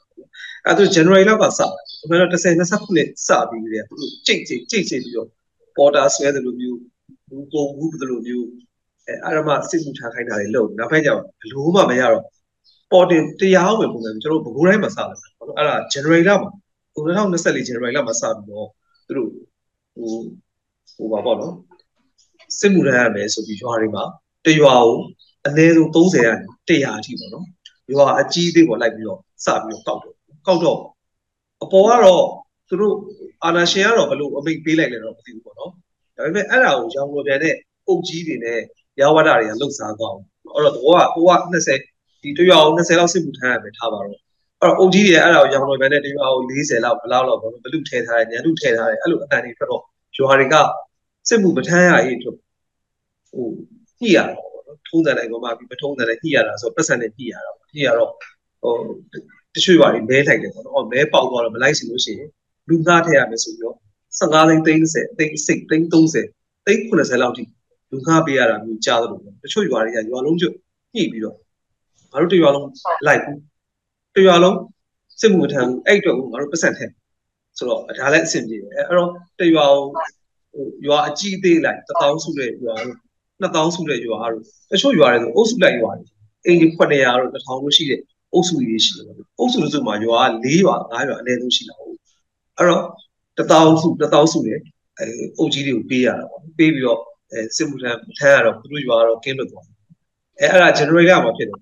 [0.68, 1.70] အဲ့ဒါ January လောက်ကစတယ်။
[2.00, 5.30] ဒါပေမဲ့10 20ခုနှစ်စပြီးကြတယ်သူတို့ကြိတ်ကြိတ်ကြိတ်ကြိတ်ပြီးတော့
[5.78, 6.80] border ဆွဲတယ်လို့မျိုး
[7.30, 8.48] ဘူးပုံဘူးတယ်လို့မျိုး
[9.08, 12.24] အဲအဲ့ဒါမှစစ်မှုထားခိုင်းတာတွေလုပ်နောက်ပိုင်းကျတော့ဘလို့မှမရတော့
[12.92, 15.08] ပေါ်တင်တရားဝင်ပုံစံကျွန်တော်ဘကိုးတိုင်းမှာစတယ်
[15.38, 16.52] ပေါ့နော်အဲ့ဒါ January လမှာ
[16.96, 18.68] 2024 January လမှာစပြီးတော့
[19.08, 19.30] သူတို့
[19.96, 20.12] ဟို
[20.98, 21.54] ဟိုပါပေါ့နော်
[22.60, 24.04] စစ်မှုထမ်းရမယ်ဆိုပြီးရွာတွေမှာ
[24.46, 24.98] တရွာကို
[25.48, 26.34] အနည်းဆုံး30ရာ
[26.68, 27.46] 100အထိပေါ့နော်
[27.94, 30.17] ရွာအကြီးသေးပေါ်လိုက်ပြီးတော့စပြီးတော့တောက်တယ်
[30.48, 30.80] ကောက်တော့
[31.64, 32.26] အပေါ်ကတော့
[32.70, 32.96] သူတို့
[33.44, 35.72] အာနာရှင်ကတော့ဘလို့အမိတ်ပေးလိုက်လဲတော့မသိဘူးပေါ့နော်
[36.16, 37.56] ဒါပေမဲ့အဲ့ဒါကိုရောင်လိုပြန်တဲ့
[37.88, 38.60] အုပ်ကြီးတွေနဲ့
[39.00, 40.26] ရဝဒတွေကလှုပ်ရှားသွားအောင်
[40.56, 44.20] အဲ့တော့ဘောကဟိုက20ဒီတရွာကို20လောက်စစ်မှုထမ်းရမယ်ထားပါတော့
[44.62, 49.84] အဲ့တော့အုပ်ကြီးတွေအဲ့ဒါကိုရောင်လိုပြန်တဲ့တရွာကို40လောက်ဘလောက်လောက်ဘလူထည့်ထားတယ်ညလူထည့်ထားတယ်အဲ့လိုအတန်တွေထွက်တော့
[50.18, 50.56] ရွာတွေက
[51.30, 52.36] စစ်မှုမထမ်းရရေးအတွက်
[53.30, 53.46] ဟို
[54.00, 58.12] ညှိရတော့ပေါ့နော်ထုံးတယ်လိုက်ပေါ်မှာပြီးမထုံးတယ်လိုက်ညှိရတာဆိုပတ်စံနဲ့ညှိရတာညှိရတော့
[58.62, 58.74] ဟို
[59.58, 62.30] တချို့ပါမဲလိုက်တယ်ပေါ့နော်။မဲပေါက်သွားတော့မလိုက်စီလို့ရှိရင်
[62.70, 63.76] လူငှားထည့်ရမယ်ဆိုပြီးတော့
[64.20, 67.44] 15သိန်း30သိန်းစိတ်သိန်း30သိန်း90လောက်ထိ
[67.92, 70.54] လူငှားပေးရတာမျိုးကြားတယ်လို့တချို့ရွာတွေကရွာလုံးကျွတ်
[70.96, 71.38] ညှိပြီးတော့
[72.12, 72.68] ငါတို့တရွာလုံး
[73.08, 73.38] လိုက်ဘူး
[74.16, 74.58] တရွာလုံး
[75.22, 76.92] စစ်မှုမထမ်းဘူးအဲ့အတွက်ကိုငါတို့ပတ်စံထည့်
[77.58, 79.10] ဆိုတော့ဒါလည်းအဆင်ပြေတယ်အဲ့တော့
[79.40, 82.98] တရွာဟိုရွာအကြီးအသေးလိုက်1000စုတဲ့ရွာတို့
[83.44, 86.06] 2000စုတဲ့ရွာတို့တချို့ရွာတွေဆိုအုပ်စုလိုက်ရွာတွေ
[86.46, 88.02] အိမ်ကြီး900တို့1000လို့ရှိတဲ့
[88.34, 89.06] အုပ်စုကြီးရှိတယ်
[89.40, 91.98] အုပ်စုစုမှာရွာ4ရွာ5ရွာအနည်းဆုံးရှိတာဟုတ်
[92.58, 92.84] အဲ့တော့
[93.38, 94.60] 1000စု1000စုနဲ့
[95.00, 95.06] အဲ
[95.38, 97.00] အုပ်ကြီးတွေကိုပေးရတာပေါ့ပေးပြီးတော့
[97.32, 99.66] အဲစစ်မှုထမ်းထမ်းရတော့သူတို့ရွာတော့ကင်းလွတ်သွား
[100.40, 101.60] အဲအဲ့ဒါ generator မှာဖြစ်တယ်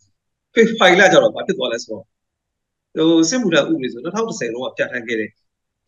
[0.54, 2.04] page file လာကြတော့ဘာဖြစ်သွားလဲဆိုတော့
[2.96, 5.30] ဟိုစစ်မှုထမ်းဥပဒေဆို2010လောက်ကပြဋ္ဌာန်းခဲ့တဲ့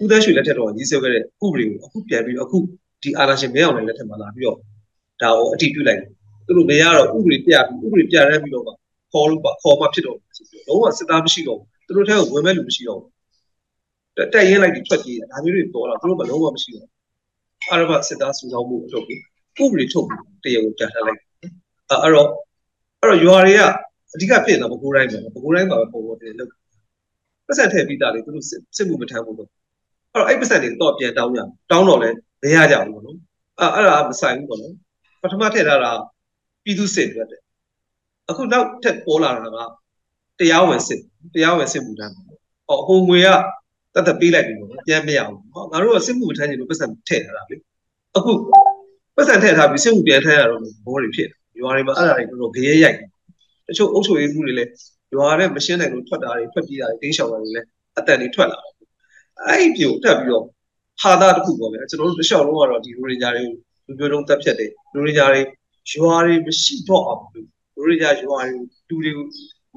[0.01, 2.57] ဦးသက်ရွှေလက်ထက်တော့ကြီးစိုးခဲ့တဲ့ဥပဒေကိုအခုပြန်ပြီးတော့အခု
[3.03, 4.57] ဒီအာဏာရှင်မင်းအောင်လှိုင်လက်ထက်မှာလာပြီးတော့
[5.21, 6.09] ဒါကိုအတည်ပြုလိုက်တယ်
[6.45, 8.65] သူတို့မရတော့ဥပဒေပြပြီးဥပဒေပြရမ်းပြီးတော့
[9.11, 13.11] ခေါ်လို့ပါခေါ်မှဖြစ်တော့ဆိုပြီးတော့လုံးဝစစ်သားမရှိတော့ဘူးသူတို့ထဲကိုဝင်မဲ့လူမရှိတော့ဘူး
[14.33, 16.89] တက်ရင်လိုက်ပြီးထွက်ပြေးတာဒါမျိုးတွေပေါ်လာသူတို့မလုံးဝမရှိတော့
[17.69, 19.21] အာရဘစစ်သားစုဆောင်းမှုအထုတ်ပြီး
[19.63, 21.21] ဥပဒေထုတ်ပြီးတရားကိုပြဋ္ဌာန်းလိုက်
[22.03, 22.27] အဲ့တော့
[23.01, 23.61] အဲ့တော့ရွာတွေက
[24.13, 26.49] အဓိကဖြစ်နေတာဘကိုးတိုင်းပဲဘကိုးတိုင်းမှာပဲပုံပေါ်တယ်လို့
[27.47, 28.45] ပတ်စံထည့်ပြီးသားလေသူတို့
[28.77, 29.49] စစ်မှုမထမ်းဘူးလို့
[30.13, 31.39] အဲ့တော့အဲ့ပတ်စံတွေတော့ပြန်တောင်းရ
[31.71, 32.09] တောင်းတော့လဲ
[32.41, 33.17] မရကြဘူးပေါ့နော်
[33.59, 34.73] အဲ့အဲ့ဒါမဆိုင်ဘူးပေါ့နော်
[35.21, 35.91] ပထမထည့်ထားတာ
[36.63, 37.41] ပြည်သူစစ်တွေတဲ့
[38.29, 39.57] အခုနောက်ထပ်ပေါ်လာတာက
[40.39, 41.01] တရားဝင်စစ်
[41.33, 42.27] တရားဝင်စစ်မှုထမ်းပေါ့
[42.67, 43.27] ဟောဟိုငွေက
[43.93, 47.55] တတ်တပေးလိုက်ပြီပေါ့နော်ပြန်မရဘူးဟောငါတို့ကစစ်မှုမထမ်းချင်လို့ပတ်စံထည့်ထားတာလေ
[48.15, 48.31] အခု
[49.15, 51.29] ပတ်စံထည့်ထားပြီးစစ်မှုပြန်ထမ်းရတော့ဘောတွေဖြစ်
[51.59, 52.97] ရွာတွေမှာအဲ့ဒါတွေတော့ဂရဲရိုက်
[53.67, 54.71] တချို့အုပ်ချုပ်ရေးမှုတွေလည်း
[55.15, 57.67] ရွာတဲ့မရှင်းနိုင်လို့ထွက်တာတွေထွက်ပြေးတာတွေတင်းရှောင်တာတွေလည်း
[57.97, 58.73] အတန်တွေထွက်လာတယ်
[59.47, 60.45] အဲ့ဒီပြုတ်တက်ပြီးတော့
[61.01, 63.43] ဟာတာတစ်ခုပေါ့ဗျာကျွန်တော်တို့တခြားလုံးကတော့ဒီရိုရင်းဂျာတွေ
[63.87, 65.41] လူမျိုးတုံးတက်ဖြတ်တယ်ရိုရင်းဂျာတွေ
[65.91, 67.21] ရွာတွေမရှိတော့အောင်
[67.77, 68.55] ရိုရင်းဂျာရွာတွေ
[68.89, 69.25] လူတွေကို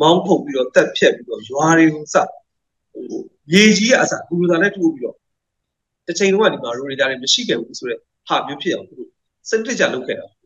[0.00, 2.24] မောင်းဖုတ်ပြီးတော့တက်ဖြတ်ပြီးတော့ရွာတွေကိုစဟို
[3.52, 5.16] ရေကြီးအစားဘူလူသားနဲ့ထိုးပြီးတော့
[6.06, 9.10] တစ်ချိန်လုံးကဒီမှာရိုရင်းဂျာတွေမရှိခဲ့ဘူးဆိုတော့ဟာမျိုးဖြစ်အောင်သူတို့
[9.48, 10.36] စနစ်ကြလုပ်ခဲ့တာအဲ့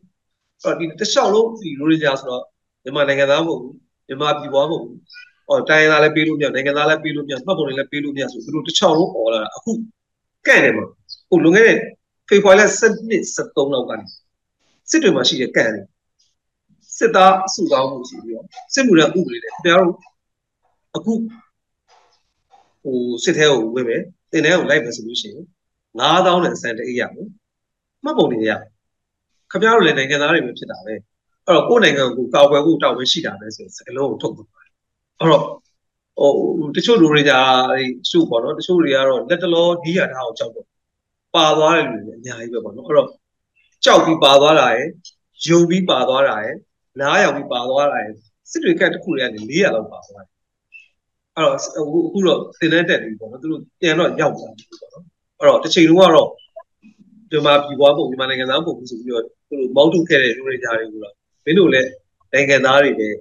[0.63, 2.43] တော့ဒီတစ်လျှောက်လုံးဒီရိုရင်းဂျာဆိုတော့
[2.83, 3.75] မြန်မာနိုင်ငံသားမဟုတ်ဘူး
[4.07, 4.97] မြန်မာပြည်ပွားမဟုတ်ဘူး
[5.47, 9.71] ဟောတိုင်းသားလည်းပေးလို့မရနိုင်ငံသားလည်းပေးလို့မရမှတ်ပုံလည်းပေးလို့မရဆိုသူတို့တစ်ချောင်းလုံးអော်လာတာအခု
[10.47, 10.85] ကန့်တယ်မှာ
[11.29, 11.77] ဟိုလွန်ခဲ့တဲ့
[12.27, 14.05] ဖေဖော်ဝါရီလ7နှစ်73လောက်ကနေ
[14.89, 15.85] စစ်တွေမှာရှိတဲ့ကန့်တယ်
[16.97, 19.97] စစ်သားစုကောင်းမှုရှိပြီးတော့စစ်မှုရဥပဒေတွေခင်ဗျားတို့
[20.95, 21.13] အခု
[22.83, 25.45] ဟိုစစ်ထဲကိုဝင်မယ်တင်ထဲကိုလိုက်မယ်ဆိုလို့ရှိရင်
[25.99, 27.27] 9000နဲ့စံတအိတ်ရမယ်
[28.03, 28.51] မှတ်ပုံတွေရ
[29.51, 30.99] ခင်ဗျားတို့လည်းနိုင်ငံသားတွေပဲဖြစ်တာပဲအဲ့
[31.55, 34.73] တော့ကိုယ်နိုင်ငံကိုကာကွယ်ဖို့တောင်းဝဲရှိတာပဲဆိုစကလုံးကိုထုတ်သွားတယ်
[35.19, 35.43] အဲ့တော့
[36.19, 37.39] ဟိုတချို့လူတွေညာ
[38.09, 40.67] စုပေါ့နော်တချို့တွေကတော့လက်တလောဒီးရထားအောင်ကြောက်တော့
[41.35, 43.09] ပါသွားတယ်လူတွေအများကြီးပဲပေါ့နော်အဲ့တော့
[43.85, 44.87] ကြောက်ပြီးပါသွားတာရယ်
[45.47, 46.55] ယုံပြီးပါသွားတာရယ်
[47.01, 48.13] နားရောက်ပြီးပါသွားတာရယ်
[48.51, 50.35] စစ်တွေကတ်တစ်ခုတွေကနေ400လောက်ပါသွားတယ်
[51.35, 51.55] အဲ့တော့
[52.07, 55.03] အခုတော့တင်တဲ့တက်ပြီပေါ့နော်သူတို့ပြန်တော့ရောက်သွားပြီပေါ့နော်
[55.39, 56.29] အဲ့တော့တစ်ချိန်လုံးကတော့
[57.31, 61.13] ဒီမှာပြည်ပွားပုံမြန်မာနိုင်ငံသားပုံဆိုပြီးတော့သူတို့မောင်းထုတ်ခဲ့တဲ့လူတွေညာတွေကိုတော့
[61.45, 61.89] မင်းတို့လည်း
[62.33, 63.17] နိုင်ငံသားတွေလည်း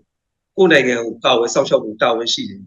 [0.57, 2.61] ကိုယ်နိုင်ငံကိုကာဝယ်စောင့်ရှောက်ဖို့တာဝန်ရှိတယ်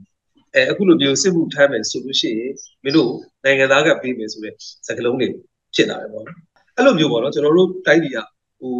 [0.55, 3.11] အဲအခုလိုမျိုးစစ်မှုထမ်းမယ်ဆိုလို့ရှိရင်မင်းတို့
[3.43, 4.53] နိုင်ငံသားကပေးမယ်ဆိုတဲ့
[4.87, 5.27] စကားလုံးတွေ
[5.75, 6.37] ဖြစ်လာတယ်ပေါ့နော်
[6.75, 8.19] အဲ့လိုမျိုးပေါ့နော်ကျွန်တော်တို့တိုင်းပြည်က
[8.59, 8.73] ဟို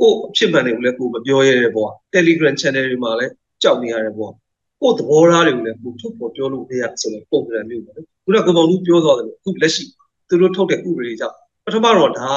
[0.00, 3.32] ကို့အဖြစ်မှန်တွေကိုလည်းကိုမပြောရတဲ့ပေါ့ Telegram channel တွေမှာလည်း
[3.62, 4.32] ကြောက်နေရတယ်ပေါ့
[4.80, 9.84] ကို့သဘောထားတွေကိုလည်းကိုထုတ်ပေါ်ပြောလို့မရဆိုတဲ့ပုံစံမျိုးပေါ့နော်ခုနကကောင်လူပြောသွားတယ်အခုလက်ရှိ
[10.28, 12.28] သူတို့ထုတ်တဲ့ဥပဒေကြောင့်ပထမတော့ဒါ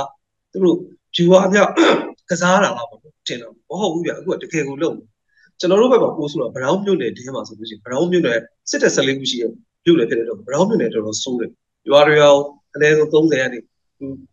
[0.52, 0.78] သူတို့
[1.16, 1.72] viewer အမြောက်
[2.30, 4.98] ကစားတာလားပေါ့တင်တော့မဟုတ်ဘူးဗျအခုကတကယ်ကိုလုံး
[5.60, 9.44] ကျွန်တော်တို့ဘက်မှာပို့ဆိုတော့ဘရောင်းမြို့နယ်တင်းမှာဆိုလို့ရှိရင်ဘရောင်းမြို့နယ်စစ်တဲ့14ခုရှိရ
[9.86, 11.52] မြို့နယ်ဖြစ်တဲ့တော့ဘရောင်းမြို့နယ်တော်တော်ဆိုးတယ်
[11.90, 12.36] ရွာတွေရော
[12.74, 13.60] အနည်းဆုံး30ရာနေ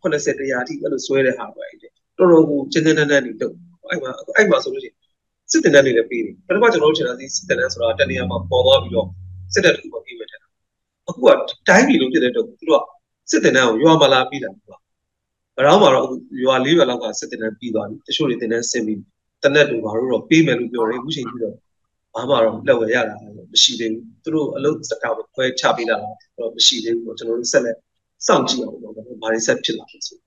[0.03, 1.77] 80တရားအထိအဲ့လိုဆွဲတဲ့ဟာပဲအဲ့
[2.17, 3.53] တော်တော်ကိုကျင်းကျင်းတန်းတန်းနေတော့
[3.89, 4.95] အဲ့မှာအဲ့မှာဆိုလို့ရှိရင်
[5.51, 9.07] စစ်တင်တန်းတွေလည်းပြီးတယ်ပထမကျွန်တော်တို့ထင်တာဒီစစ်တင်တန်းဆိုတာတနေရာမှာပေါ်သွားပြီးတော့
[9.53, 10.47] စစ်တပ်တူပဲပြီးမယ်ထင်တာ
[11.07, 11.29] အခုက
[11.67, 12.83] တိုင်းပြည်လုံးဖြစ်တဲ့တော့သူတို့က
[13.31, 14.77] စစ်တင်တန်းကိုရွာမလာပြီးတာကွာ
[15.55, 16.07] ဘရောင်းမှာတော့
[16.43, 18.99] ရွာလေးရွာလောက်ကစစ်တင်တန်းပြီးသွားပြီတချို့တွေတင်တန်းဆင်းပြီး
[19.43, 21.55] တနက်တူဘာလို့တော့ပေးမယ်လို့ပြောတယ်အခုချိန်ကြီးတော့
[22.13, 23.15] ဘာမှတော့လက်ဝယ်ရတာ
[23.51, 25.95] မရှိသေးဘူးသူတို့အလုပ်စကားကိုခွဲချပေးတာ
[26.37, 27.77] တော့မရှိသေးဘူးပေါ့ကျွန်တော်တို့ဆက်လက်
[28.25, 30.17] စောင့်ကြည့်အောင်ပေါ့ဘာတွေဆက်ဖြစ်လာလဲဆို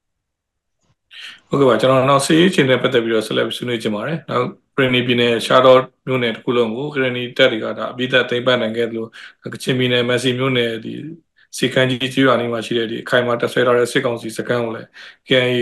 [1.49, 4.47] ဟုတ်ကဲ့ပါကျွန်တော်နောက်စီးရေးချင်းနဲ့ပတ်သက်ပြီးတော့ဆက်လက်ဆွေးနွေးချင်ပါတယ်နောက်
[4.77, 9.09] ပရနီပြည်နယ်ရှာတော့မြို့နယ်တစ်ခုလုံးကိုကရနီတက်တွေကဒါအပိသက်သိမ်းပိုက်နိုင်ခဲ့တယ်လို့
[9.55, 10.93] ကချင်ပြည်နယ်မက်ဆီမြို့နယ်ဒီ
[11.59, 14.89] စီကံကြီးကျွာနေမှာရှိတဲ့ဒီအခိုင်အမာတက်ဆွဲထားတဲ့စစ်ကောင်စီစကန်ကိုလည်း
[15.27, 15.57] KNA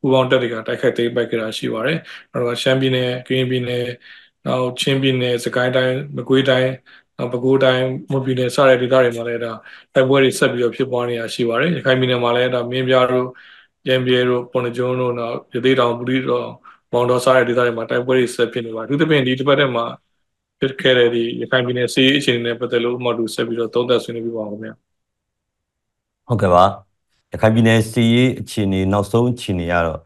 [0.00, 1.96] ပူပေါင်းတပ်တွေကတိုက်ခိုက်သိမ်းပိုက်ခဲ့တာရှိပါတယ်။
[2.32, 3.84] နောက်တော့ရှမ်းပြည်နယ်၊ကရင်ပြည်နယ်
[4.46, 6.70] နောက်ချင်းပြည်နယ်စကိုင်းတိုင်းမကွေးတိုင်း
[7.16, 9.52] နောက်ပဲခူးတိုင်းမွန်ပြည်နယ်စတဲ့ဒေသတွေမှာလည်းဒါ
[9.94, 13.26] တိုက်ပွဲတွေဆက်ပြီးတော့ဖြစ်ပွားနေတာရှိပါတယ်။ရခိုင်ပြည်နယ်မှာလည်းဒါမင်းပြားတို့
[13.88, 16.46] ရန်ပြည်တို့ပေါ်နကျွန်းတို့နောက်ရသေးတောင်ပူရီတို့
[16.92, 19.84] မောင်တော်စတဲ့ဒေသတွေမှာတိုက်ပွဲတွေဆက်ဖြစ်နေပါအထူးသဖြင့်ဒီတစ်ပတ်ထဲမှာ
[20.60, 24.74] ဖြစ်ခဲ့တဲ့ဒီရခိုင်ပြည်နယ်စီးအခြေအနေနဲ့ပတ်သက်လို့မှတူဆက်ပြီးတော့သုံးသပ်ဆွေးနွေးပြပါဦးခင်ဗျာ။
[26.26, 26.64] ဟုတ်ကဲ့ပါ
[27.32, 29.98] ရခိုင်ပြည်နယ်စီးရေးအခြေအနေနောက်ဆုံးအခြေအနေကတော့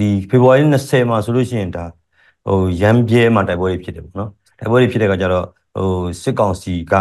[0.00, 1.84] ဒီဖေဖော်ဝါရီ20မှာဆိုလို့ရှိရင်ဒါ
[2.46, 5.88] ဟိုရန်ပြဲမှာတိုက်ပွဲတွေဖြစ်တယ်ပေါ့နော်တိုက်ပွဲတွေဖြစ်တဲ့ခါကျတော့ဟို
[6.22, 6.94] စစ်ကောင်စီက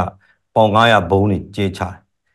[0.55, 1.93] ပေါင်900ဘုံတွေကျေးချတယ်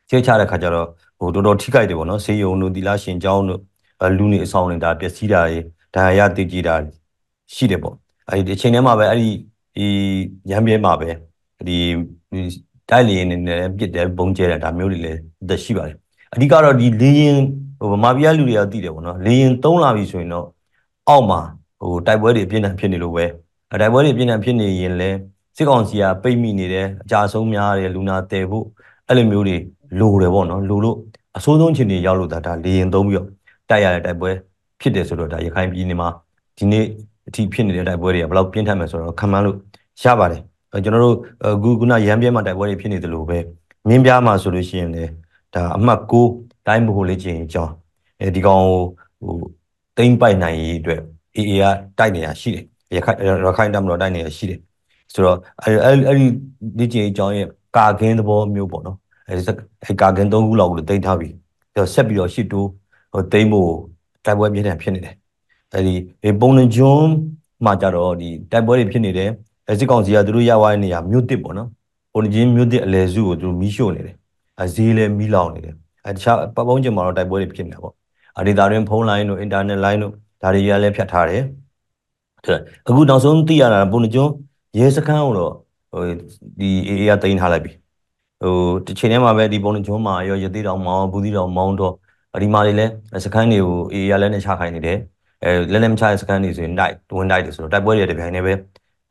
[0.08, 0.86] ကျေးချတဲ့ခါကျတော့
[1.18, 3.75] ဟိုတော်တော်ထိခိုက်တယ်ပေါ့နော်ဆေးရုံတို့ဒီလားရှင်ကျောင်းတို့အဲ
[4.18, 5.58] လူနေအဆောင်တွေဒါပျက်စီးတာတွေ
[5.94, 6.74] ဒါရရတည်ကြည်တာ
[7.54, 7.94] ရှိတယ်ပေါ့
[8.30, 9.30] အဲဒီအချိန်ထဲမှာပဲအဲ့ဒီ
[9.76, 9.86] ဒီ
[10.50, 11.10] ရမ်းပြဲမှာပဲ
[11.66, 11.78] ဒီ
[12.90, 15.96] တိုက်လျင်နေနဲ့ပြစ်တယ်ဘုံကျဲတယ်ဒါမျိုးတွေလည်းသက်ရှိပါတယ်
[16.34, 17.38] အဓိကတော့ဒီလေရင်
[17.80, 20.46] ဟိုဗမာပြည်လူတွေကသိတယ်ပေါ့နော်လေရင်သုံးလာပြီဆိုရင်တော့
[21.08, 21.40] အောက်မှာ
[21.80, 23.24] ဟိုတိုက်ပွဲတွေအပြင်းထန်ဖြစ်နေလို့ပဲ
[23.80, 25.16] တိုက်ပွဲတွေအပြင်းထန်ဖြစ်နေရင်လည်း
[25.56, 28.64] စစ်ကောင်စီကပိတ်မိနေတယ်အကြဆုံးများတယ်လူနာတဲဖို့
[29.08, 29.56] အဲ့လိုမျိုးတွေ
[30.00, 30.96] လိုတယ်ပေါ့နော်လိုလို့
[31.36, 33.28] အဆိုးဆုံးချိန်တွေရောက်လို့ဒါဒါလေရင်သုံးပြီးတော့
[33.70, 34.30] တိုက်ရတဲ့တိုက်ပွဲ
[34.80, 36.08] ဖြစ်တယ်ဆိုတော့ဒါရခိုင်ပြည်နယ်မှာ
[36.58, 36.84] ဒီနေ့
[37.28, 39.56] အထိဖြစ်နေတဲ့တိုက်ပွဲတွေကဘယ်လောက်ပြင်းထန်မယ်ဆိုတော့ခံမှန်းလို့
[40.02, 40.42] ရပါတယ်
[40.84, 43.38] ကျွန်တော်တို့အခုခုနရမ်းပြဲမှာတိုက်ပွဲတွေဖြစ်နေသလိုပဲ
[43.88, 45.10] မင်းပြားမှာဆိုလို့ရှိရင်လည်း
[45.54, 47.72] ဒါအမှတ်6တိုင်းဘိုလေးချင်းအကြောင်း
[48.20, 48.64] အဲဒီကောင်
[49.20, 49.36] ဟို
[49.96, 51.00] တိမ့်ပိုက်နိုင်ရေးအတွက်
[51.36, 51.64] AA က
[51.98, 54.60] တိုက်နေတာရှိတယ်ရခိုင်ရခိုင်တပ်မတော်တိုက်နေတာရှိတယ်
[55.12, 55.70] ဆိုတော့အဲ
[56.06, 56.26] အဲ့ဒီ
[56.78, 58.96] လေးချင်းအကြောင်းရဲ့ကာကင်းသဘောမျိုးပေါ့နော်
[59.28, 61.34] အဲကာကင်း၃ခုလောက်ကိုတိမ့်ထားပြီး
[61.94, 62.68] ဆက်ပြီးတော့ရှစ်တိုး
[63.16, 63.70] ဟိုတိမ့်ဖို့
[64.24, 65.14] တိုက်ပွဲပြင်းထန်ဖြစ်နေတယ်
[65.74, 65.94] အဲဒီ
[66.40, 67.10] ပုံနှကျွန်း
[67.64, 69.30] မှာကြတော့ဒီတိုက်ပွဲတွေဖြစ်နေတယ်
[69.78, 71.68] စစ်ကောင်စီကသူတို့ရဝိုင်းနေရမြို့တစ်ပေါ့နော်
[72.12, 74.16] ပုံနှချင်းမြို့တစ်အလဲစုကိုသူတို့မီးရှို့နေတယ်
[74.60, 75.74] အဲဈေးလည်းမီးလောင်နေတယ်
[76.04, 77.94] အဲတခြားပတ်ပုံးကျင်မှာတော့တိုက်ပွဲတွေဖြစ်နေတာပေါ့
[78.38, 81.42] အဒေတာတွင်ဖုန်းလိုင်းတို့အင်တာနက်လိုင်းတို့ဒါတွေကလည်းဖြတ်ထားတယ်
[82.88, 84.32] အခုနောက်ဆုံးသိရတာပုံနှကျွန်း
[84.78, 85.52] ရဲစခန်းကိုတော့
[85.92, 86.02] ဟို
[86.58, 87.72] ဒီအေးအေးကတင်ထားလိုက်ပြီ
[88.42, 88.54] ဟို
[88.86, 91.94] တစ်ချိန်တည်းမှာပဲဒီပုံနှကျွန်းမှာရောရသေးတောင်မောင်းဘူးသီးတောင်မောင်းတော့
[92.42, 92.92] ဒီမှာတွေလည်း
[93.24, 94.98] စခန်းတွေကိုအေးအေးကလည်းနဲ့ချခိုင်းနေတယ်
[95.44, 98.52] အဲလဲလဲမချတဲ့စခန်းတွေဆိုရင်တိုက်ဝင်တိုက်တယ်ဆိုတော့တိုက်ပွဲတွေတပြိုင်တည်းပဲ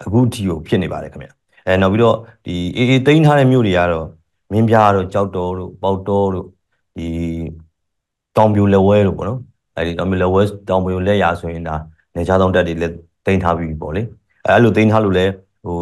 [0.03, 1.29] အခုထီကိုဖြစ်နေပါတယ်ခင်ဗျ
[1.67, 4.07] အဲနောက်ပြီးတော့ဒီအေးအေးတိန်းထားတဲ့မြို့တွေကတော့
[4.51, 6.45] မင်းပြားတို့ကြောက်တော်တို့ပေါက်တော်တို့
[6.97, 7.07] ဒီ
[8.37, 9.39] တောင်ပြိုလက်ဝဲတို့ပေါ့နော်
[9.77, 11.75] အဲဒီတောင်ပြိုလက်ဝဲတောင်ပြိုလက်ရာဆိုရင်ဒါ
[12.15, 14.01] နေချားတောင်တက်တွေလည်းတိန်းထားပြီးပေါ့လေ
[14.45, 15.25] အဲအဲ့လိုတိန်းထားလို့လဲ
[15.65, 15.77] ဟို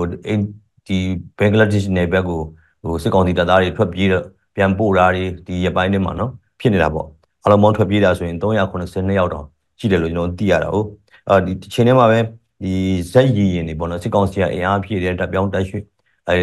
[0.87, 0.97] ဒီ
[1.39, 2.41] ဘင်္ဂလားဒေ့ရှ်နယ်ဘက်ကို
[2.83, 4.25] ဟိုစစ်ကောင်စီတပ်သားတွေထွက်ပြေးတော့
[4.55, 7.07] ပြန်ပို့တာတွေဒီရပိုင်းတွေမှာနော်ဖြစ်နေတာပေါ့
[7.45, 9.45] အလုံးမောင်းထွက်ပြေးတာဆိုရင်382ယောက်တောင်
[9.79, 10.87] ရှိတယ်လို့ကျွန်တော်သိရတာဟုတ်
[11.29, 12.19] အဲဒီချိန်ထဲမှာပဲ
[12.63, 12.73] ဒီ
[13.11, 15.83] ဇက်ရည်ရင်တွေပေါ့နော်စစ်ကောင်စီကအင်အားဖြည့်တဲ့တပ်ပြောင်းတက်ရွှေ့
[16.29, 16.35] အဲ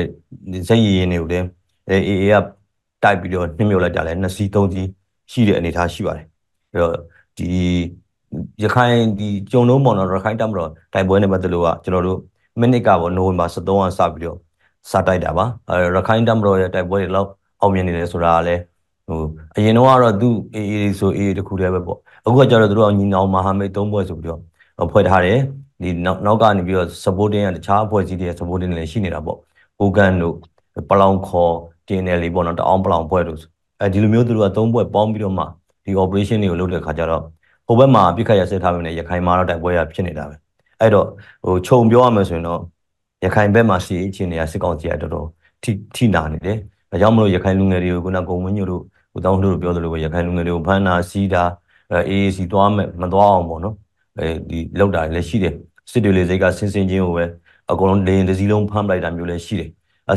[0.69, 1.47] ဇက်ရည်ရင်တွေကိုလည်း
[1.89, 2.35] အေးအေးက
[3.03, 4.89] တိုက်ပြီးတော့နှိမ့်မြုပ်လိုက်ကြလဲ2စီး3စီး
[5.31, 6.27] ရှိတဲ့အနေအထားရှိပါတယ်
[6.73, 6.95] အဲ့တော့
[7.37, 7.47] ဒီ
[8.63, 12.19] ရခိုင်ဒီကြုံလုံးပေါ့နော်ရခိုင်တပ်မတော်တိုက်ပွဲနဲ့ပတ်သက်လို့ကကျွန်တော်တို့
[12.61, 14.39] မိနစ်ကပေါ့နိုဝင်ဘာ23ရက်စပြီးတော့
[14.91, 17.29] စတိုက်တာပါအဲရခိုင်တပ်မတော်ရဲ့တိုက်ပွဲတွေလောက်
[17.61, 18.61] အောင်မြင်နေတယ်ဆိုတာကလည်း
[19.11, 19.23] ဟို
[19.57, 25.39] အရင်တော့ကတော့သူအေးအေးဆိုအေးတခုတည်းပဲပေါ့အခုကကျတော့သူတို့ညီနောင်မဟာမိတ်၃ဘွဲ့ဆိုပြီးတော့ဖွဲ့ထားတယ်
[25.83, 29.39] ဒီနောက်နောက်ကနေပြီးတော့ supporting ကတခြားအဖွဲ့အစည်းတွေ supporting လည်းရှိနေတာပေါ့
[29.79, 30.35] ဟိုကန်တို့
[30.91, 31.53] ပလောင်ခေါ်
[31.87, 33.39] TNL လေးပေါ့နော်တအောင်ပလောင်ဖွဲ့တို့
[33.81, 35.45] အဲဒီလိုမျိုးသူတို့က၃ဘွဲ့ပေါင်းပြီးတော့မှ
[35.85, 37.23] ဒီ operation တွေကိုလုပ်တဲ့ခါကျတော့
[37.67, 40.35] ဟိုဘက်မှာပြစ်ခတ်ရဆက်ထားပြီနဲ့ရခိုင်မှာတော့တိုက်ပွဲရဖြစ်နေတာပဲ
[40.81, 41.07] အဲ့တော့
[41.45, 42.61] ဟိုခြုံပြောရမယ်ဆိုရင်တော့
[43.25, 45.27] ရခိုင်ဘက်မှာစီအခြေအနေကစစ်ကောင်စီကတော်တော်
[45.63, 46.57] ထိထိနာနေတယ်
[46.91, 51.45] ဒါကြောင့်မလို့ရခိုင်လူငယ်တွေကိုခုနကုံဝင်းညို့တို့ ဟိုတောင်းတို့ပြောသလိုပဲရခိုင်လူငယ်တွေကိုဖမ်းတာစီးတာ
[52.09, 53.75] အေးအေးစီသွားမယ်မသွားအောင်ပေါ့နော်
[54.19, 55.55] အဲဒီလောက်တာလည်းရှိတယ်
[55.93, 57.25] စစ်တွေလေစိတ်ကဆင်းဆင်းချင်းကိုပဲ
[57.71, 59.71] အကုန်လုံးလေရင်တစ်စီးလုံးဖမ်းလိုက်တာမျိုးလည်းရှိတယ်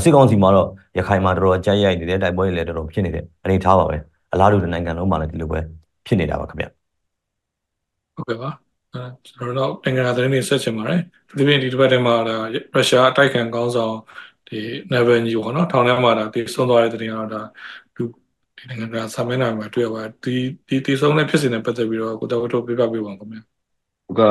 [0.03, 3.97] စစ်ကောင်စီမှာတော့ရခိုင်မှာတော်တော်ကြိုက်ရိုက်နေတဲ့တိုက်ပွဲတွေလည်းတော်တော်ဖြစ်နေတဲ့အနေထားပါပဲ
[4.33, 5.59] အလားတူနိုင်ငံလုံးမှာလည်းဒီလိုပဲ
[6.05, 6.65] ဖြစ်နေတာပါခင်ဗျ
[8.15, 8.49] ဟုတ်ကဲ့ပါ
[8.93, 10.99] အဲကျွန်တော်တို့နိုင်ငံသတင်းတွေဆက်ချင်ပါတယ်
[11.37, 13.95] ဒီပြင်ဒီတစ်ပတ်ထဲမှာဒါရုရှားအတိုက်ခံကောင်းဆောင်
[14.47, 14.59] ဒီ
[14.91, 17.82] နေဗန်ဂျီပေါ့နော်ထောင်ထဲမှာဒါတည်ဆုံးသွားတဲ့သတင်းကတော့ဒါလူ
[18.63, 20.35] ဒီနိုင်ငံကစာမျက်နှာမှာတွေ့ရပါတယ်ဒီ
[20.67, 23.39] ဒီတည်ဆုံးတဲ့ဖြစ်စဉ်နဲ့ပတ်သက်ပြီးတော့ကိုတော်တို့ပြပြပေးပါဦးခင်ဗျ။
[24.19, 24.21] က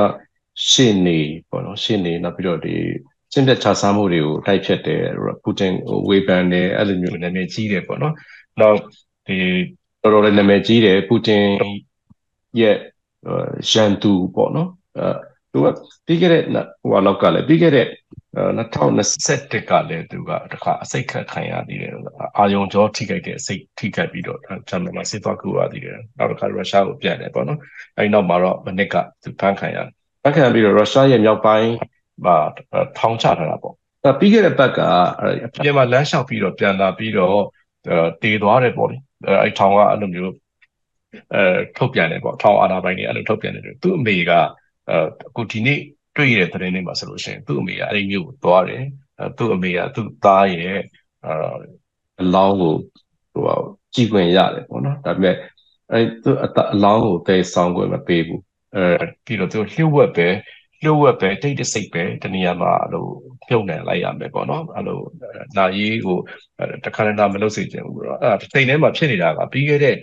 [0.71, 1.19] ရှေ့နေ
[1.51, 2.75] ပေါ့နော်ရှေ့နေနောက်ပြီးတော့ဒီ
[3.33, 5.03] ကျင့်တဲ့ခြားစားမှုတွေကိုတိုက်ဖြတ်တယ်
[5.43, 8.15] ပူတင်ဟိုဝေဖန်တယ်အဲ့လိုမျိုးနာမည်ကြီးတယ်ပေါ့နော်။
[8.61, 8.79] နောက်
[9.27, 9.37] ဒီ
[10.03, 11.45] တော်တော်လေးနာမည်ကြီးတယ်ပူတင်
[12.61, 12.77] ရဲ့
[13.73, 14.69] ရန်သူပေါ့နော်
[14.99, 15.09] အဲ
[15.53, 15.67] သူက
[16.07, 16.43] ပြီးခဲ့တဲ့
[16.83, 17.87] ဟိုလောက်ကလည်းပြီးခဲ့တဲ့
[18.33, 21.93] 2021ကလည်းသူကတခါအစိတ်ခတ်ခံရသေးတယ်
[22.39, 27.59] အာယုံကြောထိခိုက်တဲ့အစိတ်ထိခိုက်ပြီးတော့ဂျာမန်မှာဆေးသွားကူရသေးတယ်နောက်တစ်ခါရုရှားကိုပြန်တယ်ပေါ့နော်
[27.97, 29.89] အဲဒီနောက်မှာတော့မနစ်ကသူဖမ်းခံရတယ်
[30.23, 31.71] ဖမ်းခံပြီးတော့ရုရှားရဲ့မြောက်ပိုင်း
[32.25, 32.37] မှာ
[32.99, 34.81] ထောင်ချထားတာပေါ့အဲပြီးခဲ့တဲ့ဘက်က
[35.63, 37.39] ပြန်မှာလမ်းလျှောက်ပြီးတော့ပြန်လာပြီးတော့
[38.23, 38.97] တည်သွားတယ်ပေါ့လေ
[39.43, 40.33] အဲထောင်ကအဲ့လိုမျိုး
[41.35, 41.43] အဲ
[41.77, 44.33] ထုတ်ပြန်တယ်ပေါ့ထောင်အာဏာပိုင်တွေအဲ့လိုထုတ်ပြန်တယ်သူ့အမေက
[44.91, 44.97] အဲ
[45.29, 45.81] အခုဒီနေ့
[46.17, 48.85] တွေ့ရတဲ့သတင်းတွေမှာဆိုလို့ရှိရင်သူ့အမေကအဲ့ဒီမျိုးကိုသွားတယ်
[49.39, 50.79] သူ့အမေကသူ့သားရဲ့
[52.23, 52.75] အလောင်းကို
[53.35, 53.61] ဟို
[53.95, 55.37] ကြည့်ခွင့်ရတယ်ပေါ့နော်ဒါပေမဲ့
[55.93, 56.37] အဲ့သူ့
[56.75, 58.43] အလောင်းကိုတဲဆောင်ခွင့်မပေးဘူး
[58.77, 60.29] အဲပြီးတော့သူလျှို့ဝှက်ပဲ
[60.83, 63.07] လျှို့ဝှက်ပဲတိတ်တဆိတ်ပဲတနည်းအားမှာအဲ့လို
[63.49, 64.99] ပြုတ်နိုင်လိုက်ရမယ်ပေါ့နော်အဲ့လို
[65.57, 66.17] နာရီကို
[66.85, 69.97] တခါတည်းမလုပ်စေချင်ဘူးပေါ့အဲ့ဒါတိတ်ထဲမှာဖြစ်နေတာကပြီးခဲ့တဲ့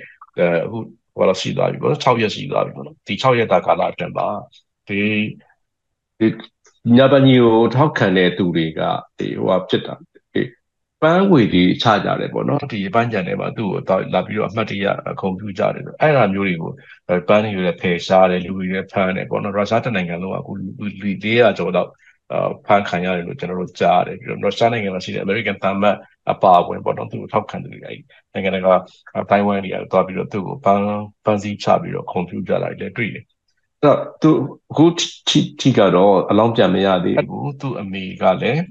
[0.66, 0.78] အခု
[1.16, 4.28] ဟိုတော့ရှိသွားပြီပေါ့နော်6ရက်ရှိသွားပြီပေါ့နော်ဒီ6ရက်တာကာလအတွင်းမှာ
[4.88, 5.12] ဒီဒီ
[6.98, 8.82] ညပညီကိုထောက်ခံတဲ့သူတွေက
[9.18, 9.94] ဒီဟိုဟာဖြစ်တာ
[10.34, 10.42] ဒီ
[11.02, 14.86] ပန်းဝေဒီချကြတယ်ပေါ့နော်ဒီပန်းကြံထဲမှာသူ့ကိုတော့လာပြီးတော့အမှတ်တရ
[15.22, 16.72] ခုံပြကြတယ်ဆိုအဲ့ဒါမျိုးတွေကို
[17.28, 20.66] ပန်းတွေလည်းဖယ်ရှားတယ်လူတွေလည်းဖမ်းတယ်ပေါ့နော်ရုရှားတနိုင်ငံလုံးကအခုလူ
[21.24, 21.88] 400ကျော်တော့
[22.66, 25.98] ဖမ်းခံရတယ်လို့ကျွန်တော်တို့ကြားတယ်ပြီးတော့ရုရှားနိုင်ငံမှာရှိတဲ့ American သံမတ်
[26.32, 27.82] အပါအဝင်ပေါ့နော်သူ့ကိုထောက်ခံတယ်အဲ့
[28.34, 28.74] နိုင်ငံတကာ
[29.30, 30.86] တိုင်ဝမ်တွေကသွားပြီးတော့သူ့ကိုပန်း
[31.26, 33.26] ပန်းစည်းချပြီးတော့ကွန်ပျူတာလိုက်လည်းတွေ့တယ်အဲ့
[33.85, 34.31] တော့သူ
[34.71, 34.85] အခု
[35.29, 38.63] ထိထိကတော့အလောင်းပြန်မရသေးဘူးသူ့အမေကလည်း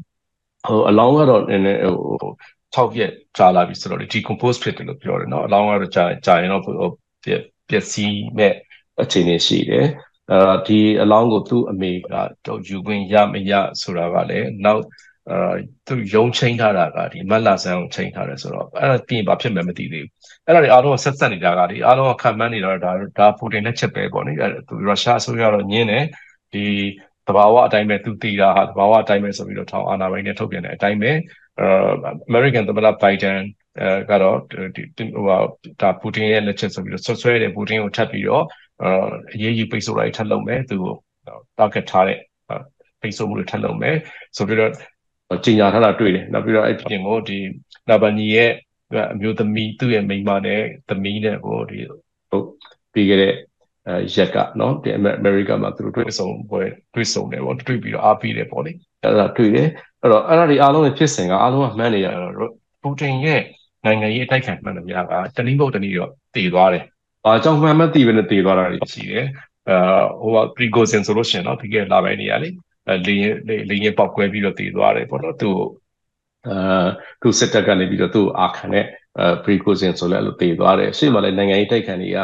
[0.68, 2.32] ဟိုအလောင်းကတော့နည်းနည်းဟို
[2.76, 6.76] 6ရက်ကြာလာပြီဆိုတော့ decompose ဖြစ်တယ်လို့ပြောတယ်เนาะအလောင်းကတော့ကြာကြာရင်တော့ဟို
[7.24, 8.54] ပျက်စီးမဲ့
[9.02, 9.88] အခြေအနေရှိတယ်
[10.32, 12.08] အဲဒီအလောင်းကိုသူ့အမေက
[12.46, 14.84] တော့ယူခွင့်ရမရဆိုတာကလည်းနောက်
[15.31, 20.09] အဲသူရုံချင်းထားတာကဒီမက်လာဆန်ကိုချိန်ထားတယ်ဆိုတော့အဲ့ဒါပြင်ဘာဖြစ်မှမသိသေးဘူး
[20.47, 26.05] အဲ့ဒါတွေအားလုံးဆက်ဆက်နေတာကဒီအားလုံးခံမှန်းနေတာဒါဒါပူတင်နဲ့ချက်ပဲပေါ့နိအဲ့သူရုရှားအစိုးရတော့ညင်းတယ်
[26.53, 26.65] ဒီ
[27.29, 31.11] တဘာဝအတိုင်းပဲသူတည်တာဟာတဘာဝအတိုင်းပဲဆိုပြီးတော့ထောင်အာဏာပိုင်နဲ့ထုတ်ပြန်တဲ့အတိုင်းပဲ
[31.61, 31.69] အဲ
[32.31, 33.41] American သမ္မတ Biden
[33.81, 34.37] အဲကတော့
[34.77, 35.25] ဒီဟို
[35.81, 38.45] ဒါပူတင်ရဲ့လက်ချက်ဆိုပြီးတော့ဆွဆွဲတယ်ပူတင်ကိုထပ်ပြီးတော့
[39.35, 40.95] အရေးကြီးပိတ်ဆို့လိုက်ထပ်လုပ်မယ်သူကို
[41.59, 42.19] target ထားတဲ့
[43.01, 43.97] ပိတ်ဆို့မှုတွေထပ်လုပ်မယ်
[44.37, 44.73] ဆိုပြီးတော့
[45.45, 47.39] ကြီးညာထားတာတွေ့တယ်နောက်ပြီးတော့အဲ့ပြင်ကိုဒီ
[47.89, 48.51] နာဘနီရဲ့
[49.13, 51.79] အမျိုးသမီးသူ့ရဲ့မိန်းမနဲ့သမီးနဲ့ကိုဒီ
[52.31, 52.47] ဟုတ်
[52.93, 53.35] ပြီးခဲ့တဲ့
[53.89, 56.63] အဲရက်ကနော်ဒီအမေရိကမှာသူတို့တွေ့ဆုံပွဲ
[56.95, 59.69] တွေ့ဆုံတယ်ပေါ့တွေ့ပြီးတော့အားပေးတယ်ပေါ့လေအဲ့ဒါတွေ့တယ်
[60.01, 63.43] အဲ့တော့အဲ့ဒါဒီအားလုံးဖြစ်စဉ်ကအားလုံးကမှန်းနေရတော့ပူတင်ရဲ့
[63.85, 66.85] နိုင်ငံရေးအတိုက်ခံမှန်သမျှကတနည်းမဟုတ်တနည်းတော့တည်သွားတယ်။
[67.25, 69.27] ဘာကြောင့်မှန်မသိဘဲနဲ့တည်သွားတာရှိတယ်။
[69.69, 69.77] အဲ
[70.21, 72.49] ဟိုက precaution ဆိုလို့ရှိရင်တော့ဒီကလာပိုင်းနေရလေ
[73.07, 73.35] လေရင်
[73.71, 75.51] လေရင်ပေါက်ကွဲပြီးတော့တည်သွားတယ်ပေါ့နော်သူ
[76.49, 76.87] အဲ
[77.23, 78.85] သူစစ်တပ်ကနေပြီးတော့သူ့အာခံတဲ့
[79.19, 82.19] အဲ precaution ဆိုလဲအဲ့လိုတည်သွားတယ်ရှေ့မှာလည်းနိုင်ငံရေးတိုက်ခံတွေက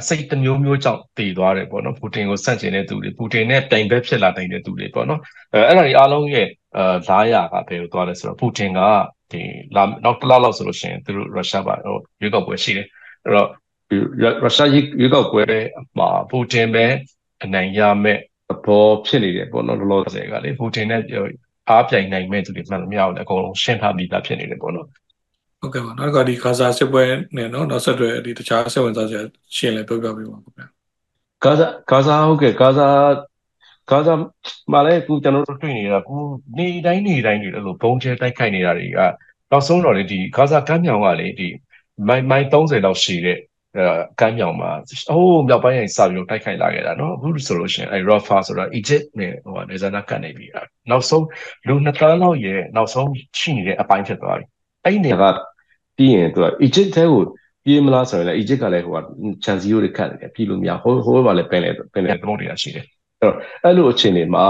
[0.00, 5.20] အစိတ်တစ်မျိုးမျိုးကြောင့်တည်သွားတယ်ပေါ့နော်ပူတင်ကိုဆန့်ကျင်တဲ့သူတွေပူတင်နဲ့တိုင်ဘက်ဖြစ်လာနိုင်တဲ့သူတွေပေါ့နော်
[5.54, 8.80] အဲအဲ့ဒါတွေအားလုံးရဲ့အဲလာရကဘယ်လိုသွားလဲဆိုတော့ပူတင်က
[9.32, 9.40] ဒီ
[9.76, 12.86] လာနောက်တစ်လလောက်ဆိုလို့ရှိရင်သူတို့ရုရှားပါဟိုရွေးကောက်ပွဲရှိတယ်
[13.24, 13.48] အဲ့တော့
[14.42, 15.44] ရုရှားရွေးကောက်ပွဲ
[15.98, 16.84] မှာပူတင်ပဲ
[17.44, 18.18] အနိုင်ရမဲ့
[18.66, 21.02] ဘောဖြစ်နေတယ်ပေါ့နော်လောလောဆယ်ကလေပူတင်နဲ့
[21.70, 24.86] အားပြိုင်နိုင်မဲ့သူတွေမှန်လို့မရဘူးလေအကုန်လုံးရှင်းထားပြီးသားဖြစ်နေတယ်ပေါ့နော်
[25.60, 27.04] ဟုတ်ကဲ့ပါနောက်ကဒီဂါဇာစစ်ပွဲ
[27.36, 29.22] နဲ့နော်နောက်ဆက်တွဲဒီတခြားစိတ်ဝင်စားစရာ
[29.56, 30.66] ရှင်းလဲပြောပြပေးပါခင်ဗျာ
[31.44, 32.88] ဂါဇာဂါဇာဟုတ်ကဲ့ဂါဇာ
[33.90, 34.14] ဂါဇာ
[34.72, 36.16] မှာလည်းအခုကျွန်တော်တို့တွေ့နေတာအခု
[36.58, 38.98] နေတိုင်းနေတိုင်းတွေအဲ့လိုဘုံကျဲတိုက်ခိုက်နေတာတွေက
[39.50, 41.48] နောက်ဆုံးတော့လေဒီဂါဇာကမ်းမြောင်ကလေဒီ
[42.08, 43.38] မိုင်မိုင်30လောက်ရှိတဲ့
[43.76, 43.84] အဲ
[44.20, 44.70] ကမ်းမြောင်မှာ
[45.10, 51.24] အိုးမြောက်ပိုင်းရင်စပြီးတော့တိုက်ခိုက်လာခဲ့တာနော်အခုဆိုလို့ရှိရင်အဲ Rafah ဆိုတာ Egypt နဲ့ဟိုကနေဇာနာကန်နေပြီအဲ့နောက်ဆုံး
[51.66, 53.08] လူနှစ်သန်းလောက်ရဲ့နောက်ဆုံး
[53.40, 54.44] ရှိနေတဲ့အပိုင်းဖြစ်သွားပြီ
[54.84, 55.34] အဲ့ဒီနေရာက
[55.96, 57.22] ပြီးရင်သူက Egypt တဲကို
[57.64, 58.98] ပြေးမလားဆိုရင်လည်း Egypt ကလည်းဟိုက
[59.44, 62.86] chance 0တွေခတ်နေတယ်ပြေးလို့မရဟိုဟိုဘာလဲပင်လေပင်လေသမုတ်တွေကရှိတယ်
[63.22, 64.46] အဲ့တော့အဲ့လိုအခြေအနေမှာ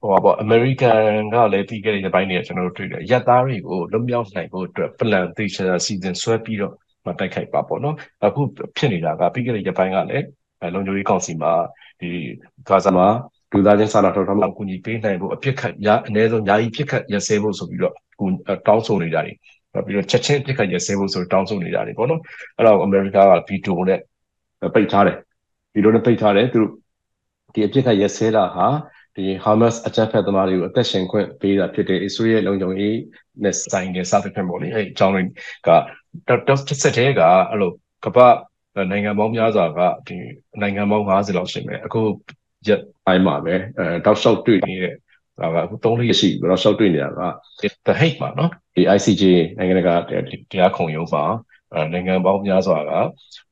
[0.00, 0.98] ဟိုပါအမေရိကန်
[1.34, 6.74] ကလည်းပြီးခဲ့တဲ့ဘိုင်းတွေကကျွန်တော်တို့တွေ့တယ်ရက်သားတွေကိုလွတ်မြောက်နိုင်ဖို့အတွက် plan သေချာစီစဉ်ဆွဲပြီးတော့
[7.08, 8.40] မတိုက်ခိုက်ပါပေါ့နော်အခု
[8.76, 10.26] ဖြစ်နေတာကပြီးခဲ့တဲ့ရက်ပိုင်းကလည်း
[10.74, 11.52] လုံခြုံရေးကောင်စီမှာ
[12.00, 12.08] ဒီ
[12.68, 13.06] ဂါဇာမှာ
[13.52, 17.94] လူသားချင်းစာနာထောက်ထားမှုအကူအညီပေးနိုင်ဖို့အဖြစ်ခတ်ရအနည်းဆုံးယာယီဖြစ်ခတ်ရစဲဖို့ဆိုပြီးတော့
[18.66, 19.34] တောင်းဆိုနေကြတယ်
[19.86, 22.20] ပြီးတော့ချက်ချင်းပြစ်ခတ်ရစဲဖို့ဆိုတောင်းဆိုနေကြတယ်ပေါ့နော်
[22.56, 23.18] အဲ့တော့အမေရိကက
[23.48, 24.00] ဗီတိုနဲ့
[24.74, 25.16] ပိတ်ထားတယ်
[25.74, 26.72] ဗီတိုနဲ့ပိတ်ထားတယ်သူတို့
[27.54, 28.66] ဒီအပြစ်ခတ်ရစဲတာဟာ
[29.16, 32.96] ဒီ Hamas အကြမ်းဖက်သမားတွေကိုအသက်ရှင်ခွင့်ပေးတာဖြစ်တဲ့ Israel လုံခြုံရေး
[33.42, 35.22] နဲ့ဆိုင်တဲ့စသဖြင့်ပေါ့လေအဲအကြောင်းတွေ
[35.66, 35.68] က
[36.28, 37.70] တော့တစ်ဆက်တည်းကအဲ့လို
[38.04, 38.18] ကပ္ပ
[38.90, 40.16] နိုင်ငံပေါင်းများစွာကဒီ
[40.60, 42.00] နိုင်ငံပေါင်း50လောက်ရှိမယ်အခု
[42.66, 44.94] ရက်ပိုင်းမှာပဲအဲတောက်လျှောက်တွေ့နေတဲ့
[45.40, 47.22] ဒါကအခု3လေးရှိပြီးတော့ရှောက်တွေ့နေတာက
[47.86, 49.24] the hate မှာနော်ဒီ ICJ
[49.58, 50.10] နိုင်ငံတကာတ
[50.60, 51.24] ရားခုံရုံးမှာ
[51.92, 52.92] နိုင်ငံပေါင်းများစွာက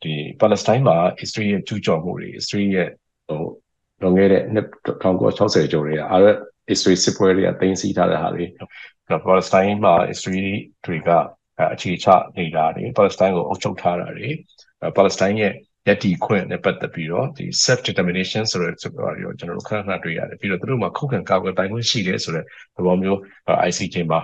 [0.03, 2.89] ဒီပါလက်စတိုင်းမှာ history ရဲ့ကျူးကျော်မှုတွေ history ရဲ့
[3.29, 3.43] ဟို
[4.03, 4.67] လွန်ခဲ့တဲ့နှစ်
[5.03, 6.27] 1960ကျော်တွေကအားရ
[6.71, 8.45] history စစ်ပွဲတွေကတင်စီထားတဲ့ဟာတွေ
[9.27, 10.43] ပါလက်စတိုင်းမှာ history
[10.87, 11.11] တွေက
[11.75, 14.29] အခြေချနေတာတွေပါလက်စတိုင်းကိုအုပ်ချုပ်ထားတာတွေ
[14.97, 15.53] ပါလက်စတိုင်းရဲ့
[15.87, 22.45] ယက်တီခွင့်နဲ့ပတ်သက်ပြီးတော့ဒီ self determination ဆိုတဲ့ဆိုတော့ကျွန်တော်တို့ခဏခဏတွေ့ရတယ်ပြီးတော့သူတို့မှာခုခံကာကွယ်ပိုင်ခွင့်ရှိတယ်ဆိုတဲ့
[22.77, 23.19] သဘောမျိုး
[23.69, 24.21] ICJ မှာ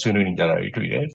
[0.00, 1.06] ဆွေးနွေးနေကြတာတွေ့တယ်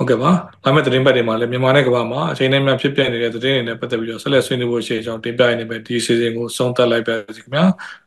[0.00, 0.30] ဟုတ်ကဲ့ပါ
[0.64, 7.64] လာမယ့်သတင်းပတ်တွေမှာလည်းမြန်မာနဲ့ကမ္ဘာမှာအချိန်နဲ့များဖြစ်ပျက်နေတဲ့သတင်းတွေနဲ့ပတ်သက်ပြီးတော့ဆက်လက်ဆွေးနွေးဖို့ရှိတဲ့အကြောင်းတင်ပြရနေပဲဒီ season ကိုဆုံးသက်လိုက်ပါစီခင်ဗျာ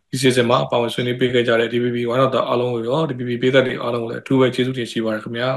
[0.09, 5.49] ဒီ season မှာအပေါင်းဆွေးနွေးပေးခဲ့ကြတဲ့ DBB ဝိုင်းတော်သားအားလုံးကိုရော DBB ပေးသက်တွေအားလုံးကိုလည်းအထူးပဲကျေးဇူးတင်ရှိပါရခင်ဗျာ